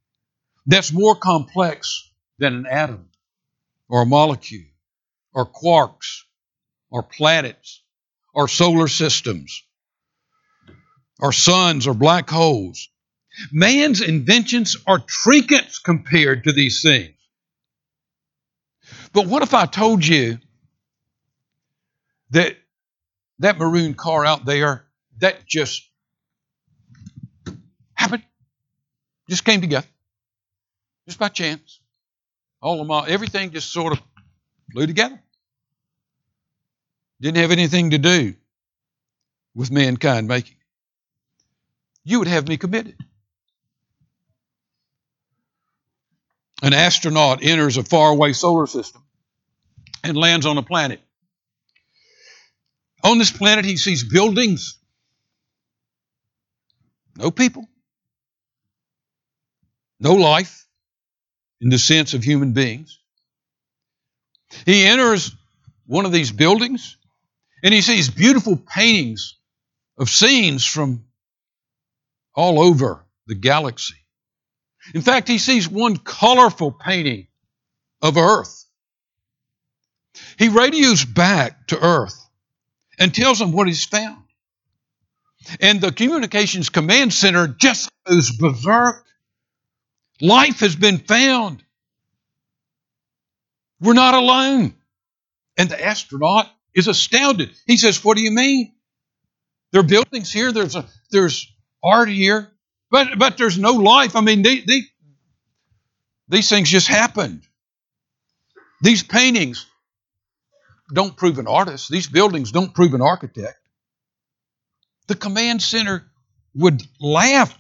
that's 0.66 0.92
more 0.92 1.16
complex 1.16 2.12
than 2.40 2.54
an 2.56 2.66
atom 2.66 3.10
or 3.90 4.04
a 4.04 4.06
molecule 4.06 4.66
or 5.34 5.46
quarks 5.46 6.22
or 6.94 7.02
planets 7.02 7.82
or 8.36 8.48
solar 8.48 8.88
systems 8.88 9.64
or 11.20 11.34
suns 11.34 11.88
or 11.88 11.96
black 11.96 12.30
holes. 12.30 12.88
Man's 13.52 14.00
inventions 14.00 14.78
are 14.86 15.00
trinkets 15.00 15.80
compared 15.80 16.44
to 16.44 16.54
these 16.54 16.84
things. 16.84 17.16
But 19.12 19.26
what 19.26 19.42
if 19.42 19.56
I 19.56 19.66
told 19.66 20.06
you 20.06 20.38
that 22.30 22.56
that 23.40 23.58
maroon 23.58 23.96
car 23.96 24.24
out 24.24 24.46
there, 24.46 24.86
that 25.18 25.48
just 25.48 25.82
happened, 27.96 28.24
just 29.28 29.44
came 29.44 29.62
together, 29.62 29.88
just 31.08 31.18
by 31.18 31.30
chance. 31.30 31.80
All 32.62 32.82
of 32.82 32.88
my 32.88 33.08
everything 33.08 33.50
just 33.52 33.72
sort 33.72 33.94
of 33.94 34.02
flew 34.72 34.86
together. 34.86 35.23
Didn't 37.24 37.38
have 37.38 37.52
anything 37.52 37.92
to 37.92 37.98
do 37.98 38.36
with 39.56 39.72
mankind 39.72 40.28
making 40.28 40.58
you 42.04 42.20
would 42.20 42.28
have 42.28 42.48
me 42.48 42.58
committed. 42.58 42.98
An 46.62 46.74
astronaut 46.74 47.40
enters 47.42 47.78
a 47.78 47.84
faraway 47.84 48.34
solar 48.34 48.68
system 48.68 49.04
and 50.04 50.18
lands 50.18 50.46
on 50.46 50.58
a 50.58 50.64
planet. 50.64 51.02
On 53.04 53.18
this 53.18 53.32
planet, 53.32 53.66
he 53.66 53.76
sees 53.76 54.04
buildings, 54.04 54.78
no 57.18 57.32
people, 57.32 57.68
no 60.00 60.14
life 60.14 60.68
in 61.60 61.70
the 61.70 61.80
sense 61.80 62.14
of 62.14 62.24
human 62.24 62.54
beings. 62.54 63.00
He 64.66 64.86
enters 64.86 65.34
one 65.86 66.06
of 66.06 66.12
these 66.12 66.32
buildings 66.32 66.98
and 67.64 67.74
he 67.74 67.82
sees 67.82 68.10
beautiful 68.10 68.58
paintings 68.58 69.36
of 69.98 70.10
scenes 70.10 70.66
from 70.66 71.06
all 72.36 72.60
over 72.60 73.06
the 73.26 73.36
galaxy. 73.36 73.96
In 74.94 75.02
fact, 75.02 75.30
he 75.30 75.38
sees 75.38 75.70
one 75.70 75.96
colorful 75.96 76.72
painting 76.74 77.28
of 78.02 78.18
Earth. 78.18 78.66
He 80.38 80.50
radios 80.50 81.06
back 81.06 81.68
to 81.68 81.80
Earth 81.82 82.20
and 83.00 83.16
tells 83.16 83.40
them 83.40 83.54
what 83.54 83.68
he's 83.68 83.86
found. 83.86 84.24
And 85.62 85.80
the 85.80 85.92
communications 85.92 86.70
command 86.70 87.14
center 87.14 87.48
just 87.48 87.90
goes 88.06 88.32
berserk. 88.32 89.06
Life 90.22 90.60
has 90.60 90.76
been 90.76 91.00
found. 91.00 91.64
We're 93.80 93.94
not 93.94 94.14
alone. 94.14 94.74
And 95.58 95.70
the 95.70 95.84
astronaut 95.84 96.50
is 96.76 96.88
astounded. 96.88 97.52
He 97.66 97.78
says, 97.78 98.04
What 98.04 98.18
do 98.18 98.24
you 98.24 98.32
mean? 98.32 98.74
There 99.72 99.82
are 99.82 99.86
buildings 99.86 100.32
here, 100.32 100.52
there's, 100.52 100.76
a, 100.76 100.86
there's 101.12 101.52
art 101.84 102.10
here, 102.10 102.52
but 102.92 103.18
but 103.18 103.38
there's 103.38 103.58
no 103.58 103.72
life. 103.72 104.16
I 104.16 104.22
mean, 104.22 104.44
they, 104.44 104.60
they, 104.60 104.82
these 106.30 106.50
things 106.50 106.70
just 106.70 106.88
happened. 106.88 107.44
These 108.82 109.04
paintings 109.04 109.66
don't 110.94 111.16
prove 111.16 111.40
an 111.40 111.48
artist. 111.48 111.90
These 111.90 112.08
buildings 112.08 112.52
don't 112.52 112.74
prove 112.74 112.94
an 112.94 113.02
architect. 113.02 113.58
The 115.08 115.16
command 115.16 115.62
center 115.62 116.06
would 116.56 116.82
laugh 117.00 117.58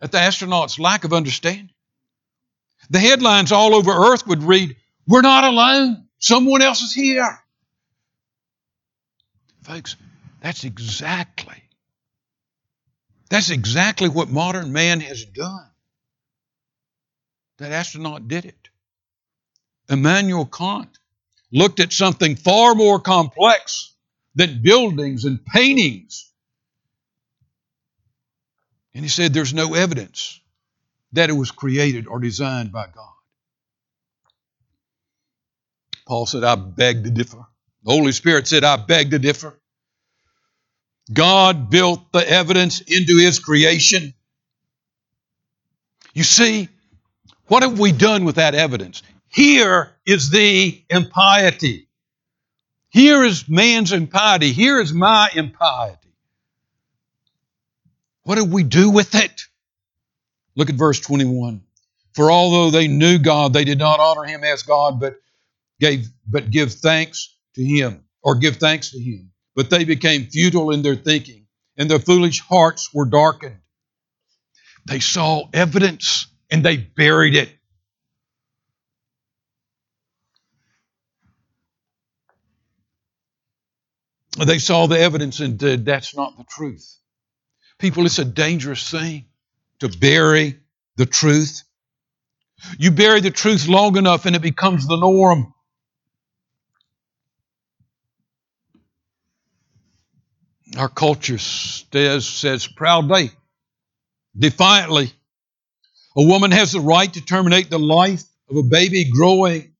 at 0.00 0.12
the 0.12 0.18
astronauts' 0.18 0.78
lack 0.78 1.04
of 1.04 1.12
understanding. 1.12 1.70
The 2.90 2.98
headlines 2.98 3.52
all 3.52 3.74
over 3.74 3.90
Earth 3.90 4.26
would 4.26 4.42
read, 4.42 4.76
We're 5.06 5.22
not 5.22 5.44
alone. 5.44 6.08
Someone 6.18 6.62
else 6.62 6.82
is 6.82 6.92
here. 6.92 7.41
Folks, 9.62 9.96
that's 10.40 10.64
exactly 10.64 11.62
that's 13.32 13.48
exactly 13.48 14.10
what 14.10 14.28
modern 14.28 14.74
man 14.74 15.00
has 15.00 15.24
done. 15.24 15.66
That 17.56 17.72
astronaut 17.72 18.28
did 18.28 18.44
it. 18.44 18.68
Immanuel 19.88 20.44
Kant 20.44 20.98
looked 21.50 21.80
at 21.80 21.94
something 21.94 22.36
far 22.36 22.74
more 22.74 23.00
complex 23.00 23.94
than 24.34 24.60
buildings 24.60 25.24
and 25.24 25.42
paintings. 25.42 26.30
And 28.94 29.02
he 29.02 29.08
said 29.08 29.32
there's 29.32 29.54
no 29.54 29.72
evidence 29.72 30.38
that 31.12 31.30
it 31.30 31.34
was 31.34 31.50
created 31.50 32.06
or 32.06 32.20
designed 32.20 32.70
by 32.70 32.88
God. 32.94 33.14
Paul 36.06 36.26
said, 36.26 36.44
I 36.44 36.54
beg 36.56 37.04
to 37.04 37.10
differ. 37.10 37.46
The 37.84 37.92
Holy 37.92 38.12
Spirit 38.12 38.46
said, 38.46 38.64
I 38.64 38.76
beg 38.76 39.10
to 39.10 39.18
differ. 39.18 39.58
God 41.12 41.68
built 41.70 42.12
the 42.12 42.28
evidence 42.28 42.80
into 42.80 43.16
His 43.16 43.38
creation. 43.38 44.14
You 46.14 46.22
see, 46.22 46.68
what 47.46 47.62
have 47.62 47.78
we 47.78 47.92
done 47.92 48.24
with 48.24 48.36
that 48.36 48.54
evidence? 48.54 49.02
Here 49.28 49.90
is 50.06 50.30
the 50.30 50.80
impiety. 50.90 51.88
Here 52.90 53.24
is 53.24 53.48
man's 53.48 53.92
impiety. 53.92 54.52
Here 54.52 54.80
is 54.80 54.92
my 54.92 55.28
impiety. 55.34 55.96
What 58.24 58.36
do 58.36 58.44
we 58.44 58.62
do 58.62 58.90
with 58.90 59.14
it? 59.14 59.42
Look 60.54 60.68
at 60.68 60.76
verse 60.76 61.00
21. 61.00 61.62
For 62.14 62.30
although 62.30 62.70
they 62.70 62.88
knew 62.88 63.18
God, 63.18 63.54
they 63.54 63.64
did 63.64 63.78
not 63.78 63.98
honor 63.98 64.24
him 64.24 64.44
as 64.44 64.62
God, 64.62 65.00
but 65.00 65.16
gave 65.80 66.06
but 66.28 66.50
give 66.50 66.74
thanks 66.74 67.31
to 67.54 67.64
him, 67.64 68.04
or 68.22 68.36
give 68.36 68.56
thanks 68.56 68.90
to 68.90 69.00
him 69.00 69.32
but 69.54 69.70
they 69.70 69.84
became 69.84 70.26
futile 70.26 70.70
in 70.70 70.82
their 70.82 70.96
thinking, 70.96 71.46
and 71.76 71.90
their 71.90 71.98
foolish 71.98 72.40
hearts 72.40 72.92
were 72.92 73.04
darkened. 73.04 73.58
They 74.86 75.00
saw 75.00 75.48
evidence 75.52 76.26
and 76.50 76.64
they 76.64 76.76
buried 76.76 77.34
it. 77.34 77.50
They 84.44 84.58
saw 84.58 84.86
the 84.86 84.98
evidence 84.98 85.40
and 85.40 85.60
said, 85.60 85.84
That's 85.84 86.16
not 86.16 86.38
the 86.38 86.44
truth. 86.44 86.98
People, 87.78 88.06
it's 88.06 88.18
a 88.18 88.24
dangerous 88.24 88.90
thing 88.90 89.26
to 89.80 89.88
bury 89.88 90.58
the 90.96 91.06
truth. 91.06 91.62
You 92.78 92.92
bury 92.92 93.20
the 93.20 93.30
truth 93.30 93.68
long 93.68 93.96
enough 93.98 94.24
and 94.24 94.34
it 94.34 94.42
becomes 94.42 94.86
the 94.86 94.96
norm. 94.96 95.52
Our 100.76 100.88
culture 100.88 101.38
says, 101.38 102.26
says 102.26 102.66
proudly, 102.66 103.30
defiantly, 104.36 105.12
a 106.16 106.22
woman 106.22 106.50
has 106.50 106.72
the 106.72 106.80
right 106.80 107.12
to 107.12 107.20
terminate 107.20 107.68
the 107.68 107.78
life 107.78 108.22
of 108.48 108.56
a 108.56 108.62
baby 108.62 109.10
growing 109.10 109.74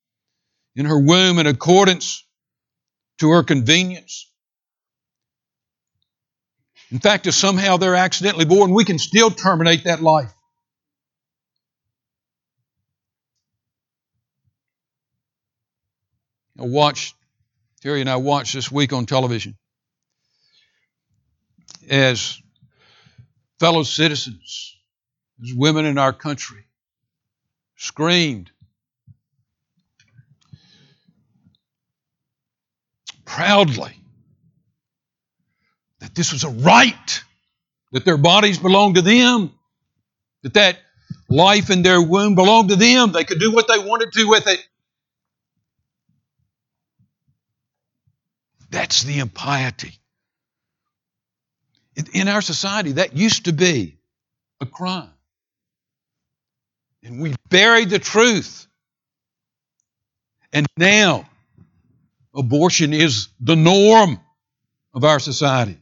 in 0.76 0.86
her 0.86 0.98
womb 0.98 1.38
in 1.38 1.46
accordance 1.46 2.24
to 3.18 3.30
her 3.30 3.42
convenience. 3.42 4.30
In 6.90 6.98
fact, 6.98 7.26
if 7.26 7.34
somehow 7.34 7.78
they're 7.78 7.94
accidentally 7.94 8.44
born, 8.44 8.72
we 8.72 8.84
can 8.84 8.98
still 8.98 9.30
terminate 9.30 9.84
that 9.84 10.02
life. 10.02 10.32
I 16.58 16.64
watched, 16.64 17.14
Terry 17.80 18.02
and 18.02 18.10
I 18.10 18.16
watched 18.16 18.52
this 18.52 18.70
week 18.70 18.92
on 18.92 19.06
television 19.06 19.56
as 21.88 22.40
fellow 23.58 23.82
citizens, 23.82 24.76
as 25.42 25.52
women 25.54 25.84
in 25.86 25.98
our 25.98 26.12
country, 26.12 26.64
screamed, 27.76 28.50
proudly 33.24 33.96
that 36.00 36.14
this 36.14 36.32
was 36.32 36.44
a 36.44 36.50
right, 36.50 37.22
that 37.92 38.04
their 38.04 38.16
bodies 38.16 38.58
belonged 38.58 38.96
to 38.96 39.02
them, 39.02 39.52
that 40.42 40.54
that 40.54 40.78
life 41.28 41.70
in 41.70 41.82
their 41.82 42.02
womb 42.02 42.34
belonged 42.34 42.68
to 42.70 42.76
them. 42.76 43.12
They 43.12 43.24
could 43.24 43.40
do 43.40 43.52
what 43.52 43.68
they 43.68 43.78
wanted 43.78 44.12
to 44.12 44.28
with 44.28 44.46
it. 44.46 44.60
That's 48.70 49.02
the 49.02 49.18
impiety 49.18 50.01
in 51.96 52.28
our 52.28 52.42
society, 52.42 52.92
that 52.92 53.16
used 53.16 53.46
to 53.46 53.52
be 53.52 53.98
a 54.60 54.66
crime. 54.66 55.10
And 57.02 57.20
we 57.20 57.34
buried 57.48 57.90
the 57.90 57.98
truth. 57.98 58.66
And 60.52 60.66
now, 60.76 61.28
abortion 62.34 62.92
is 62.92 63.28
the 63.40 63.56
norm 63.56 64.20
of 64.94 65.04
our 65.04 65.18
society. 65.18 65.78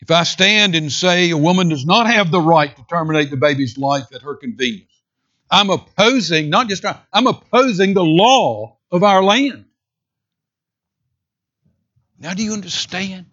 If 0.00 0.10
I 0.10 0.22
stand 0.22 0.74
and 0.74 0.92
say 0.92 1.30
a 1.30 1.36
woman 1.36 1.68
does 1.68 1.84
not 1.84 2.06
have 2.06 2.30
the 2.30 2.40
right 2.40 2.74
to 2.74 2.84
terminate 2.88 3.30
the 3.30 3.36
baby's 3.36 3.76
life 3.76 4.06
at 4.14 4.22
her 4.22 4.36
convenience, 4.36 4.84
I'm 5.50 5.70
opposing, 5.70 6.50
not 6.50 6.68
just, 6.68 6.84
I'm 7.12 7.26
opposing 7.26 7.94
the 7.94 8.04
law 8.04 8.76
of 8.90 9.02
our 9.02 9.22
land. 9.22 9.64
Now, 12.18 12.34
do 12.34 12.42
you 12.42 12.52
understand 12.52 13.26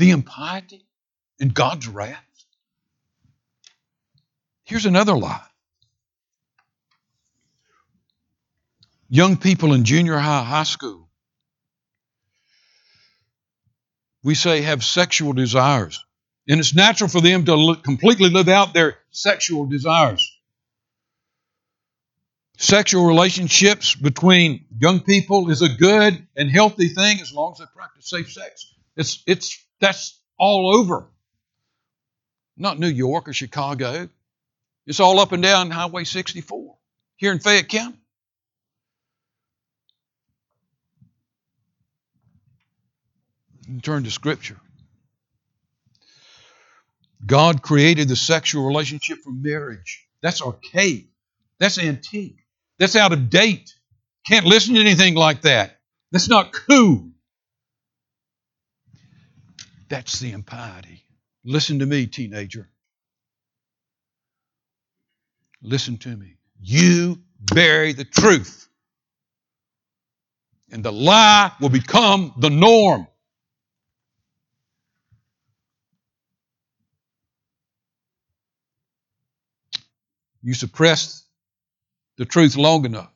the 0.00 0.10
impiety 0.10 0.84
and 1.38 1.54
God's 1.54 1.86
wrath? 1.86 2.24
Here's 4.64 4.86
another 4.86 5.16
lie. 5.16 5.46
Young 9.08 9.36
people 9.36 9.74
in 9.74 9.84
junior 9.84 10.16
high, 10.16 10.42
high 10.42 10.62
school, 10.62 11.08
we 14.22 14.34
say 14.34 14.62
have 14.62 14.82
sexual 14.82 15.32
desires. 15.32 16.04
And 16.48 16.58
it's 16.60 16.74
natural 16.74 17.08
for 17.08 17.20
them 17.20 17.44
to 17.44 17.76
completely 17.82 18.30
live 18.30 18.48
out 18.48 18.72
their 18.72 18.96
sexual 19.10 19.66
desires. 19.66 20.28
Sexual 22.56 23.06
relationships 23.06 23.94
between 23.94 24.66
young 24.78 25.00
people 25.00 25.50
is 25.50 25.62
a 25.62 25.68
good 25.68 26.26
and 26.36 26.50
healthy 26.50 26.88
thing 26.88 27.20
as 27.20 27.32
long 27.32 27.52
as 27.52 27.58
they 27.58 27.64
practice 27.74 28.08
safe 28.08 28.32
sex. 28.32 28.74
It's, 28.96 29.22
it's, 29.26 29.64
that's 29.80 30.20
all 30.38 30.74
over. 30.74 31.06
Not 32.56 32.78
New 32.78 32.88
York 32.88 33.28
or 33.28 33.32
Chicago. 33.32 34.08
It's 34.86 35.00
all 35.00 35.20
up 35.20 35.32
and 35.32 35.42
down 35.42 35.70
Highway 35.70 36.04
64 36.04 36.76
here 37.16 37.32
in 37.32 37.38
Fayette 37.38 37.68
County. 37.68 37.96
turn 43.82 44.02
to 44.04 44.10
Scripture. 44.10 44.56
God 47.24 47.62
created 47.62 48.08
the 48.08 48.16
sexual 48.16 48.66
relationship 48.66 49.18
for 49.22 49.30
marriage. 49.30 50.06
That's 50.22 50.42
archaic. 50.42 51.06
That's 51.58 51.78
antique. 51.78 52.38
That's 52.78 52.96
out 52.96 53.12
of 53.12 53.30
date. 53.30 53.74
Can't 54.26 54.46
listen 54.46 54.74
to 54.74 54.80
anything 54.80 55.14
like 55.14 55.42
that. 55.42 55.78
That's 56.12 56.28
not 56.28 56.52
cool. 56.52 57.10
That's 59.90 60.20
the 60.20 60.32
impiety. 60.32 61.04
Listen 61.44 61.80
to 61.80 61.86
me, 61.86 62.06
teenager. 62.06 62.70
Listen 65.62 65.98
to 65.98 66.16
me. 66.16 66.36
You 66.62 67.20
bury 67.40 67.92
the 67.92 68.04
truth, 68.04 68.68
and 70.70 70.84
the 70.84 70.92
lie 70.92 71.52
will 71.60 71.70
become 71.70 72.32
the 72.38 72.50
norm. 72.50 73.08
You 80.42 80.54
suppress 80.54 81.24
the 82.16 82.24
truth 82.24 82.56
long 82.56 82.86
enough, 82.86 83.12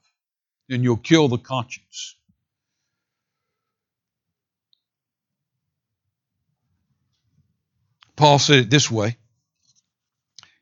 and 0.68 0.82
you'll 0.82 0.96
kill 0.98 1.28
the 1.28 1.38
conscience. 1.38 2.16
Paul 8.16 8.38
said 8.38 8.58
it 8.58 8.70
this 8.70 8.90
way 8.90 9.16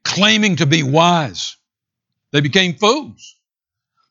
claiming 0.05 0.57
to 0.57 0.67
be 0.67 0.83
wise, 0.83 1.57
they 2.33 2.41
became 2.41 2.75
fools. 2.75 3.37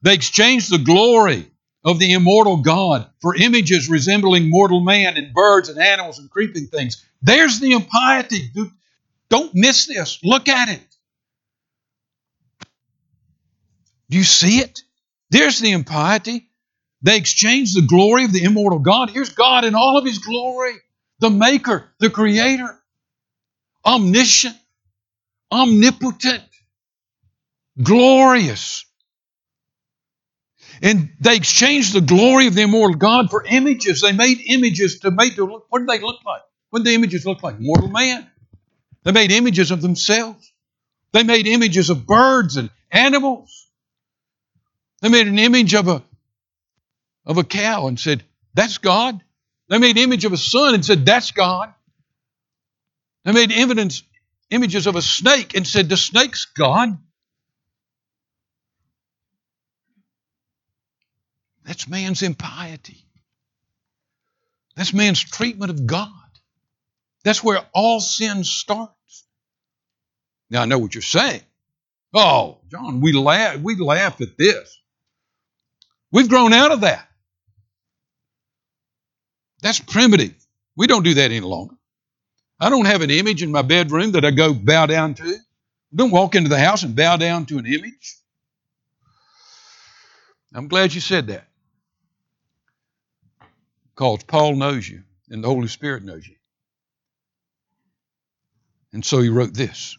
They 0.02 0.14
exchanged 0.14 0.72
the 0.72 0.80
glory 0.80 1.52
of 1.84 2.00
the 2.00 2.14
immortal 2.14 2.58
God 2.58 3.08
for 3.22 3.36
images 3.36 3.90
resembling 3.90 4.50
mortal 4.50 4.82
man 4.82 5.18
and 5.18 5.34
birds 5.34 5.70
and 5.70 5.80
animals 5.80 6.20
and 6.20 6.30
creeping 6.30 6.68
things. 6.68 7.04
There's 7.22 7.60
the 7.60 7.72
impiety. 7.72 8.52
Don't 9.30 9.52
miss 9.54 9.86
this. 9.86 10.20
Look 10.24 10.48
at 10.48 10.70
it. 10.70 10.82
Do 14.10 14.18
you 14.18 14.24
see 14.24 14.60
it? 14.60 14.82
There's 15.30 15.60
the 15.60 15.72
impiety. 15.72 16.50
They 17.02 17.18
exchanged 17.18 17.76
the 17.76 17.88
glory 17.88 18.26
of 18.26 18.34
the 18.34 18.44
immortal 18.44 18.80
God. 18.80 19.10
Here's 19.10 19.30
God 19.30 19.66
in 19.66 19.76
all 19.76 19.98
of 19.98 20.06
his 20.06 20.20
glory 20.20 20.74
the 21.20 21.30
maker, 21.30 21.86
the 22.00 22.10
creator, 22.10 22.81
omniscient, 23.86 24.56
omnipotent, 25.52 26.44
glorious. 27.82 28.86
And 30.82 31.12
they 31.20 31.36
exchanged 31.36 31.94
the 31.94 32.02
glory 32.02 32.48
of 32.48 32.56
the 32.56 32.62
immortal 32.64 32.98
God 32.98 33.30
for 33.30 33.44
images. 33.46 34.02
They 34.02 34.14
made 34.14 34.40
images 34.48 35.00
to 35.00 35.12
make 35.12 35.36
to 35.36 35.46
look. 35.46 35.66
What 35.70 35.80
did 35.80 35.90
they 35.90 36.00
look 36.00 36.24
like? 36.26 36.42
What 36.70 36.80
did 36.80 36.88
the 36.88 36.96
images 36.96 37.26
look 37.26 37.44
like? 37.44 37.60
Mortal 37.60 37.90
man. 37.90 38.30
They 39.04 39.12
made 39.12 39.32
images 39.32 39.72
of 39.72 39.82
themselves. 39.82 40.52
They 41.12 41.24
made 41.24 41.48
images 41.48 41.90
of 41.90 42.06
birds 42.06 42.58
and 42.58 42.70
animals. 42.92 43.68
They 45.02 45.10
made 45.10 45.28
an 45.28 45.40
image 45.40 45.74
of 45.74 45.88
a, 45.88 46.04
of 47.26 47.38
a 47.38 47.44
cow 47.44 47.88
and 47.88 48.00
said, 48.00 48.24
That's 48.54 48.78
God. 48.78 49.22
They 49.68 49.78
made 49.78 49.98
an 49.98 50.04
image 50.04 50.26
of 50.26 50.34
a 50.34 50.38
sun 50.38 50.74
and 50.74 50.86
said, 50.86 51.06
That's 51.06 51.32
God. 51.32 51.74
They 53.24 53.32
made 53.32 53.52
evidence, 53.52 54.04
images 54.50 54.88
of 54.88 54.96
a 54.96 55.02
snake 55.02 55.56
and 55.56 55.66
said, 55.66 55.90
The 55.90 55.98
snake's 55.98 56.46
God. 56.46 56.98
That's 61.64 61.88
man's 61.88 62.24
impiety. 62.24 63.06
That's 64.76 64.94
man's 64.94 65.22
treatment 65.22 65.70
of 65.70 65.86
God. 65.86 66.10
That's 67.24 67.44
where 67.44 67.62
all 67.74 68.00
sin 68.00 68.44
starts. 68.44 69.26
Now 70.50 70.64
I 70.64 70.66
know 70.66 70.80
what 70.80 70.96
you're 70.96 71.02
saying. 71.02 71.42
Oh, 72.14 72.58
John, 72.70 73.00
we 73.00 73.14
laugh, 73.14 73.58
we 73.58 73.76
laugh 73.76 74.20
at 74.22 74.38
this. 74.38 74.82
We've 76.12 76.28
grown 76.28 76.52
out 76.52 76.72
of 76.72 76.82
that. 76.82 77.08
That's 79.62 79.80
primitive. 79.80 80.36
We 80.76 80.88
don't 80.88 81.04
do 81.04 81.14
that 81.14 81.32
any 81.32 81.40
longer. 81.40 81.76
I 82.62 82.70
don't 82.70 82.86
have 82.86 83.02
an 83.02 83.10
image 83.10 83.42
in 83.42 83.52
my 83.52 83.64
bedroom 83.64 84.12
that 84.12 84.24
I 84.24 84.30
go 84.30 84.54
bow 84.54 84.86
down 84.86 85.16
to. 85.16 85.38
Don't 85.94 86.12
walk 86.12 86.36
into 86.36 86.48
the 86.48 86.60
house 86.60 86.84
and 86.84 86.96
bow 86.96 87.18
down 87.18 87.48
to 87.48 87.58
an 87.58 87.66
image. 87.66 88.18
I'm 90.54 90.68
glad 90.68 90.94
you 90.94 91.02
said 91.02 91.28
that. 91.28 91.48
Because 93.96 94.24
Paul 94.24 94.56
knows 94.56 94.88
you 94.88 95.02
and 95.30 95.44
the 95.44 95.48
Holy 95.48 95.70
Spirit 95.70 96.04
knows 96.04 96.28
you. 96.28 96.36
And 98.94 99.04
so 99.04 99.22
he 99.22 99.30
wrote 99.30 99.56
this. 99.56 99.98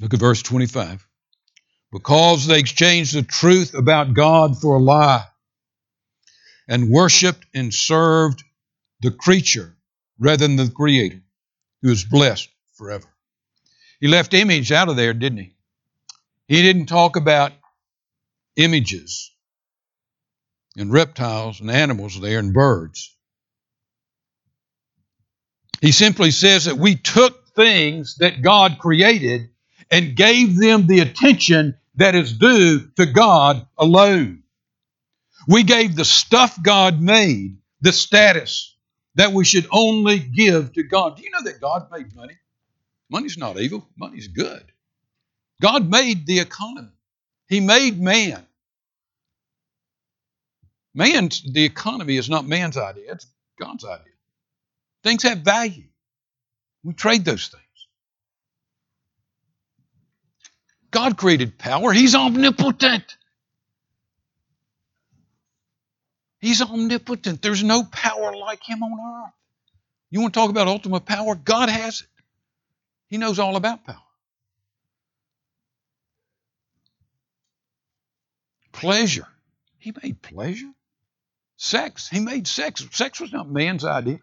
Look 0.00 0.14
at 0.14 0.20
verse 0.20 0.42
25 0.42 1.06
because 1.92 2.46
they 2.46 2.58
exchanged 2.58 3.14
the 3.14 3.22
truth 3.22 3.74
about 3.74 4.12
God 4.12 4.60
for 4.60 4.74
a 4.74 4.80
lie 4.80 5.24
and 6.66 6.90
worshiped 6.90 7.46
and 7.54 7.72
served 7.72 8.42
the 9.02 9.12
creature 9.12 9.76
rather 10.22 10.46
than 10.46 10.56
the 10.56 10.70
creator 10.70 11.20
who 11.82 11.90
is 11.90 12.04
blessed 12.04 12.48
forever. 12.74 13.08
He 14.00 14.06
left 14.06 14.34
image 14.34 14.70
out 14.70 14.88
of 14.88 14.96
there, 14.96 15.12
didn't 15.12 15.38
he? 15.38 15.54
He 16.46 16.62
didn't 16.62 16.86
talk 16.86 17.16
about 17.16 17.52
images 18.56 19.32
and 20.76 20.92
reptiles 20.92 21.60
and 21.60 21.70
animals 21.70 22.20
there 22.20 22.38
and 22.38 22.54
birds. 22.54 23.16
He 25.80 25.90
simply 25.90 26.30
says 26.30 26.66
that 26.66 26.76
we 26.76 26.94
took 26.94 27.48
things 27.54 28.16
that 28.18 28.42
God 28.42 28.78
created 28.78 29.50
and 29.90 30.16
gave 30.16 30.56
them 30.56 30.86
the 30.86 31.00
attention 31.00 31.76
that 31.96 32.14
is 32.14 32.32
due 32.32 32.88
to 32.96 33.06
God 33.06 33.66
alone. 33.76 34.44
We 35.48 35.64
gave 35.64 35.96
the 35.96 36.04
stuff 36.04 36.56
God 36.62 37.00
made 37.00 37.58
the 37.80 37.92
status 37.92 38.71
that 39.14 39.32
we 39.32 39.44
should 39.44 39.66
only 39.70 40.18
give 40.18 40.72
to 40.72 40.82
God. 40.82 41.16
Do 41.16 41.22
you 41.22 41.30
know 41.30 41.42
that 41.44 41.60
God 41.60 41.88
made 41.90 42.14
money? 42.14 42.36
Money's 43.10 43.36
not 43.36 43.58
evil, 43.58 43.86
money's 43.96 44.28
good. 44.28 44.64
God 45.60 45.88
made 45.88 46.26
the 46.26 46.40
economy, 46.40 46.92
He 47.48 47.60
made 47.60 48.00
man. 48.00 48.46
Man's 50.94 51.42
the 51.42 51.64
economy 51.64 52.16
is 52.16 52.28
not 52.28 52.46
man's 52.46 52.76
idea, 52.76 53.12
it's 53.12 53.26
God's 53.58 53.84
idea. 53.84 54.12
Things 55.02 55.22
have 55.24 55.38
value. 55.38 55.84
We 56.84 56.92
trade 56.94 57.24
those 57.24 57.48
things. 57.48 57.62
God 60.90 61.16
created 61.16 61.58
power. 61.58 61.92
He's 61.92 62.14
omnipotent. 62.14 63.16
He's 66.42 66.60
omnipotent. 66.60 67.40
There's 67.40 67.62
no 67.62 67.84
power 67.84 68.36
like 68.36 68.68
him 68.68 68.82
on 68.82 69.26
earth. 69.26 69.32
You 70.10 70.20
want 70.20 70.34
to 70.34 70.40
talk 70.40 70.50
about 70.50 70.66
ultimate 70.66 71.06
power? 71.06 71.36
God 71.36 71.68
has 71.68 72.00
it. 72.00 72.08
He 73.06 73.16
knows 73.16 73.38
all 73.38 73.54
about 73.54 73.86
power. 73.86 74.02
Pleasure. 78.72 79.28
He 79.78 79.92
made 80.02 80.20
pleasure. 80.20 80.72
Sex. 81.56 82.08
He 82.08 82.18
made 82.18 82.48
sex. 82.48 82.84
Sex 82.90 83.20
was 83.20 83.32
not 83.32 83.48
man's 83.48 83.84
idea. 83.84 84.14
It 84.14 84.20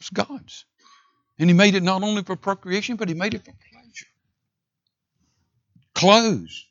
was 0.00 0.10
God's. 0.10 0.66
And 1.38 1.48
he 1.48 1.54
made 1.54 1.76
it 1.76 1.82
not 1.82 2.02
only 2.02 2.24
for 2.24 2.36
procreation, 2.36 2.96
but 2.96 3.08
he 3.08 3.14
made 3.14 3.32
it 3.32 3.42
for 3.46 3.54
pleasure. 3.72 4.06
Clothes. 5.94 6.66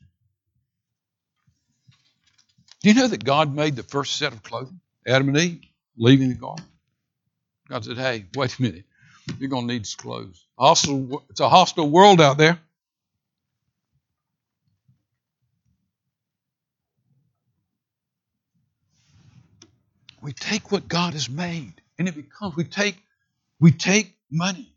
Do 2.84 2.90
you 2.90 2.96
know 2.96 3.08
that 3.08 3.24
God 3.24 3.54
made 3.54 3.76
the 3.76 3.82
first 3.82 4.16
set 4.16 4.34
of 4.34 4.42
clothing? 4.42 4.78
Adam 5.06 5.30
and 5.30 5.38
Eve 5.38 5.62
leaving 5.96 6.28
the 6.28 6.34
garden. 6.34 6.66
God 7.66 7.82
said, 7.82 7.96
hey, 7.96 8.26
wait 8.34 8.58
a 8.58 8.62
minute. 8.62 8.84
You're 9.38 9.48
going 9.48 9.66
to 9.66 9.72
need 9.72 9.86
some 9.86 10.02
clothes. 10.02 10.44
Hostile, 10.58 11.24
it's 11.30 11.40
a 11.40 11.48
hostile 11.48 11.88
world 11.88 12.20
out 12.20 12.36
there. 12.36 12.58
We 20.20 20.34
take 20.34 20.70
what 20.70 20.86
God 20.86 21.14
has 21.14 21.30
made, 21.30 21.72
and 21.98 22.06
it 22.06 22.14
becomes 22.14 22.54
we 22.54 22.64
take 22.64 22.96
we 23.60 23.72
take 23.72 24.14
money. 24.30 24.76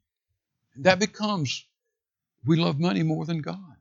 And 0.76 0.86
that 0.86 1.00
becomes 1.00 1.66
we 2.46 2.56
love 2.56 2.80
money 2.80 3.04
more 3.04 3.26
than 3.26 3.42
God. 3.42 3.76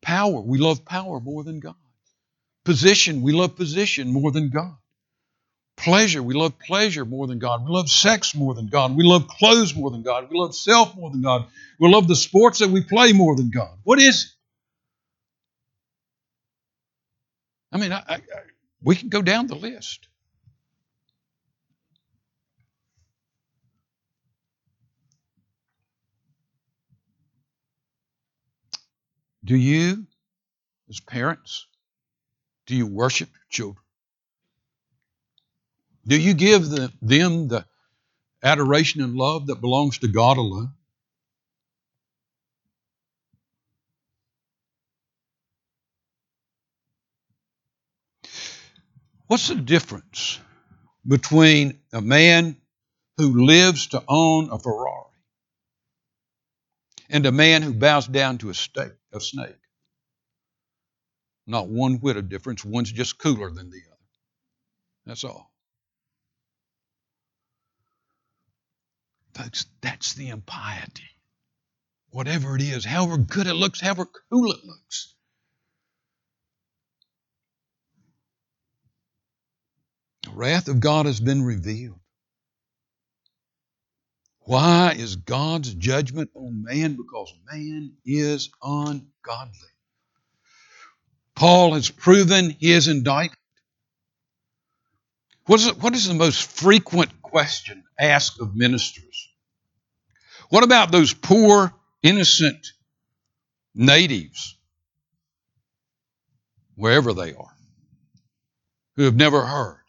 Power, 0.00 0.40
we 0.40 0.56
love 0.56 0.86
power 0.86 1.20
more 1.20 1.44
than 1.44 1.60
God. 1.60 1.74
Position, 2.64 3.22
we 3.22 3.32
love 3.32 3.56
position 3.56 4.12
more 4.12 4.30
than 4.30 4.50
God. 4.50 4.76
Pleasure, 5.76 6.22
we 6.22 6.34
love 6.34 6.58
pleasure 6.58 7.06
more 7.06 7.26
than 7.26 7.38
God. 7.38 7.64
We 7.64 7.72
love 7.72 7.88
sex 7.88 8.34
more 8.34 8.54
than 8.54 8.66
God. 8.66 8.96
We 8.96 9.02
love 9.02 9.28
clothes 9.28 9.74
more 9.74 9.90
than 9.90 10.02
God. 10.02 10.28
We 10.30 10.38
love 10.38 10.54
self 10.54 10.94
more 10.94 11.10
than 11.10 11.22
God. 11.22 11.46
We 11.78 11.90
love 11.90 12.06
the 12.06 12.16
sports 12.16 12.58
that 12.58 12.68
we 12.68 12.82
play 12.82 13.12
more 13.12 13.34
than 13.34 13.50
God. 13.50 13.78
What 13.82 13.98
is 13.98 14.24
it? 14.24 14.30
I 17.72 17.78
mean, 17.78 17.92
I, 17.92 18.02
I, 18.06 18.20
we 18.82 18.96
can 18.96 19.08
go 19.08 19.22
down 19.22 19.46
the 19.46 19.54
list. 19.54 20.08
Do 29.44 29.56
you, 29.56 30.06
as 30.90 31.00
parents, 31.00 31.66
do 32.70 32.76
you 32.76 32.86
worship 32.86 33.28
your 33.32 33.46
children? 33.50 33.84
Do 36.06 36.16
you 36.16 36.34
give 36.34 36.68
the, 36.68 36.92
them 37.02 37.48
the 37.48 37.66
adoration 38.44 39.02
and 39.02 39.16
love 39.16 39.48
that 39.48 39.60
belongs 39.60 39.98
to 39.98 40.08
God 40.08 40.38
alone? 40.38 40.72
What's 49.26 49.48
the 49.48 49.56
difference 49.56 50.38
between 51.04 51.80
a 51.92 52.00
man 52.00 52.56
who 53.16 53.46
lives 53.46 53.88
to 53.88 54.02
own 54.06 54.50
a 54.52 54.60
Ferrari 54.60 55.10
and 57.08 57.26
a 57.26 57.32
man 57.32 57.62
who 57.62 57.74
bows 57.74 58.06
down 58.06 58.38
to 58.38 58.50
a, 58.50 58.54
snake? 59.20 59.59
Not 61.50 61.68
one 61.68 61.96
whit 61.96 62.16
of 62.16 62.28
difference. 62.28 62.64
One's 62.64 62.92
just 62.92 63.18
cooler 63.18 63.50
than 63.50 63.70
the 63.70 63.82
other. 63.90 63.98
That's 65.04 65.24
all. 65.24 65.50
Folks, 69.34 69.66
that's 69.80 70.14
the 70.14 70.28
impiety. 70.28 71.02
Whatever 72.10 72.54
it 72.54 72.62
is, 72.62 72.84
however 72.84 73.16
good 73.18 73.48
it 73.48 73.54
looks, 73.54 73.80
however 73.80 74.06
cool 74.30 74.52
it 74.52 74.64
looks. 74.64 75.14
The 80.24 80.30
wrath 80.30 80.68
of 80.68 80.78
God 80.78 81.06
has 81.06 81.18
been 81.18 81.42
revealed. 81.42 81.98
Why 84.40 84.94
is 84.96 85.16
God's 85.16 85.74
judgment 85.74 86.30
on 86.34 86.64
man? 86.64 86.96
Because 86.96 87.34
man 87.52 87.94
is 88.04 88.50
ungodly. 88.62 89.69
Paul 91.34 91.74
has 91.74 91.90
proven 91.90 92.56
his 92.60 92.88
indictment. 92.88 93.38
What 95.46 95.60
is, 95.60 95.74
what 95.74 95.94
is 95.94 96.06
the 96.06 96.14
most 96.14 96.42
frequent 96.42 97.22
question 97.22 97.82
asked 97.98 98.40
of 98.40 98.54
ministers? 98.54 99.28
What 100.50 100.64
about 100.64 100.92
those 100.92 101.12
poor, 101.14 101.72
innocent 102.02 102.72
natives, 103.74 104.56
wherever 106.74 107.12
they 107.14 107.34
are, 107.34 107.56
who 108.96 109.04
have 109.04 109.16
never 109.16 109.44
heard? 109.44 109.80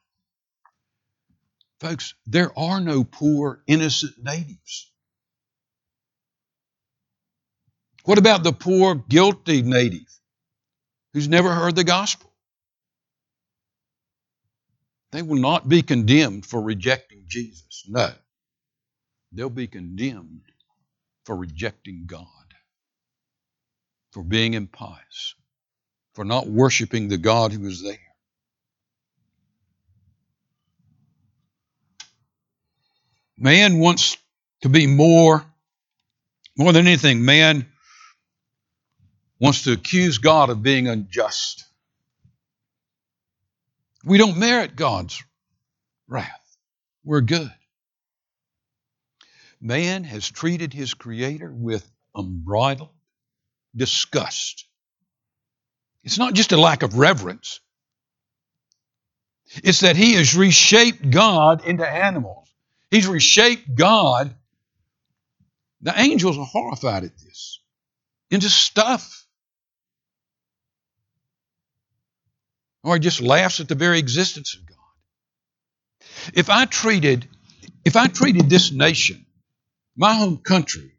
Folks, 1.80 2.14
there 2.28 2.58
are 2.58 2.80
no 2.80 3.04
poor, 3.04 3.62
innocent 3.68 4.14
natives. 4.22 4.92
What 8.04 8.18
about 8.18 8.44
the 8.44 8.54
poor, 8.54 8.96
guilty 8.96 9.64
native 9.64 10.21
who's 11.14 11.28
never 11.28 11.54
heard 11.54 11.76
the 11.76 11.84
gospel? 11.84 12.32
They 15.12 15.22
will 15.22 15.40
not 15.40 15.68
be 15.68 15.82
condemned 15.82 16.46
for 16.46 16.62
rejecting 16.62 17.26
Jesus. 17.28 17.84
No. 17.88 18.12
They'll 19.34 19.50
be 19.50 19.68
condemned 19.68 20.44
for 21.26 21.36
rejecting 21.36 22.06
God, 22.08 22.26
for 24.12 24.24
being 24.24 24.54
impious, 24.54 25.36
for 26.14 26.26
not 26.26 26.48
worshiping 26.48 27.08
the 27.08 27.18
God 27.18 27.52
who 27.52 27.66
is 27.68 27.84
there. 27.84 27.98
Man 33.38 33.80
wants 33.80 34.18
to 34.62 34.70
be 34.70 34.88
more, 34.88 35.46
more 36.58 36.72
than 36.72 36.88
anything, 36.88 37.26
man 37.26 37.71
wants 39.42 39.64
to 39.64 39.72
accuse 39.74 40.20
God 40.20 40.52
of 40.52 40.62
being 40.62 40.88
unjust. 40.88 41.66
We 44.06 44.20
don't 44.20 44.38
merit 44.38 44.76
God's 44.76 45.24
wrath. 46.08 46.58
We're 47.04 47.22
good. 47.22 47.52
Man 49.60 50.04
has 50.04 50.30
treated 50.30 50.74
his 50.74 50.94
Creator 50.94 51.52
with 51.52 51.90
unbridled 52.16 52.90
disgust. 53.76 54.66
It's 56.04 56.20
not 56.20 56.34
just 56.34 56.52
a 56.52 56.58
lack 56.58 56.84
of 56.84 56.98
reverence, 56.98 57.62
it's 59.64 59.82
that 59.82 59.96
he 59.96 60.14
has 60.14 60.36
reshaped 60.36 61.10
God 61.10 61.66
into 61.66 61.88
animals. 61.88 62.48
He's 62.92 63.08
reshaped 63.08 63.74
God. 63.74 64.34
The 65.82 66.00
angels 66.00 66.38
are 66.38 66.46
horrified 66.46 67.04
at 67.04 67.18
this 67.18 67.60
into 68.30 68.50
stuff. 68.50 69.21
Or 72.84 72.96
he 72.96 73.00
just 73.00 73.22
laughs 73.22 73.60
at 73.60 73.68
the 73.68 73.76
very 73.76 74.00
existence 74.00 74.56
of 74.56 74.66
God. 74.66 74.78
If 76.34 76.50
I 76.50 76.66
treated, 76.66 77.28
if 77.86 77.96
I 77.96 78.08
treated 78.08 78.50
this 78.50 78.72
nation, 78.72 79.26
my 79.96 80.14
home 80.14 80.38
country, 80.38 80.92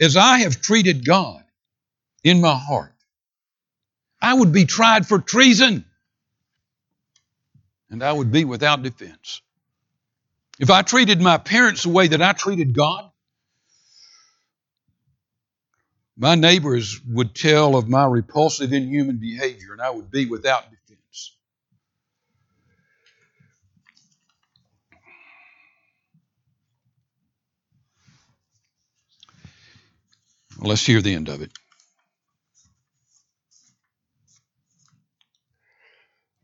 as 0.00 0.16
I 0.16 0.40
have 0.40 0.60
treated 0.60 1.04
God 1.04 1.42
in 2.22 2.40
my 2.40 2.56
heart, 2.56 2.94
I 4.20 4.34
would 4.34 4.52
be 4.52 4.64
tried 4.64 5.06
for 5.06 5.18
treason 5.18 5.84
and 7.90 8.02
I 8.02 8.12
would 8.12 8.30
be 8.30 8.44
without 8.44 8.82
defense. 8.82 9.40
If 10.58 10.70
I 10.70 10.82
treated 10.82 11.20
my 11.20 11.38
parents 11.38 11.84
the 11.84 11.90
way 11.90 12.08
that 12.08 12.20
I 12.20 12.32
treated 12.32 12.74
God, 12.74 13.10
my 16.16 16.34
neighbors 16.34 17.00
would 17.06 17.34
tell 17.34 17.76
of 17.76 17.88
my 17.88 18.04
repulsive, 18.04 18.72
inhuman 18.72 19.18
behavior, 19.18 19.72
and 19.72 19.80
I 19.80 19.90
would 19.90 20.10
be 20.10 20.26
without 20.26 20.64
defense. 20.64 21.36
Well, 30.47 30.47
let's 30.58 30.84
hear 30.86 31.00
the 31.02 31.14
end 31.14 31.28
of 31.28 31.42
it. 31.42 31.52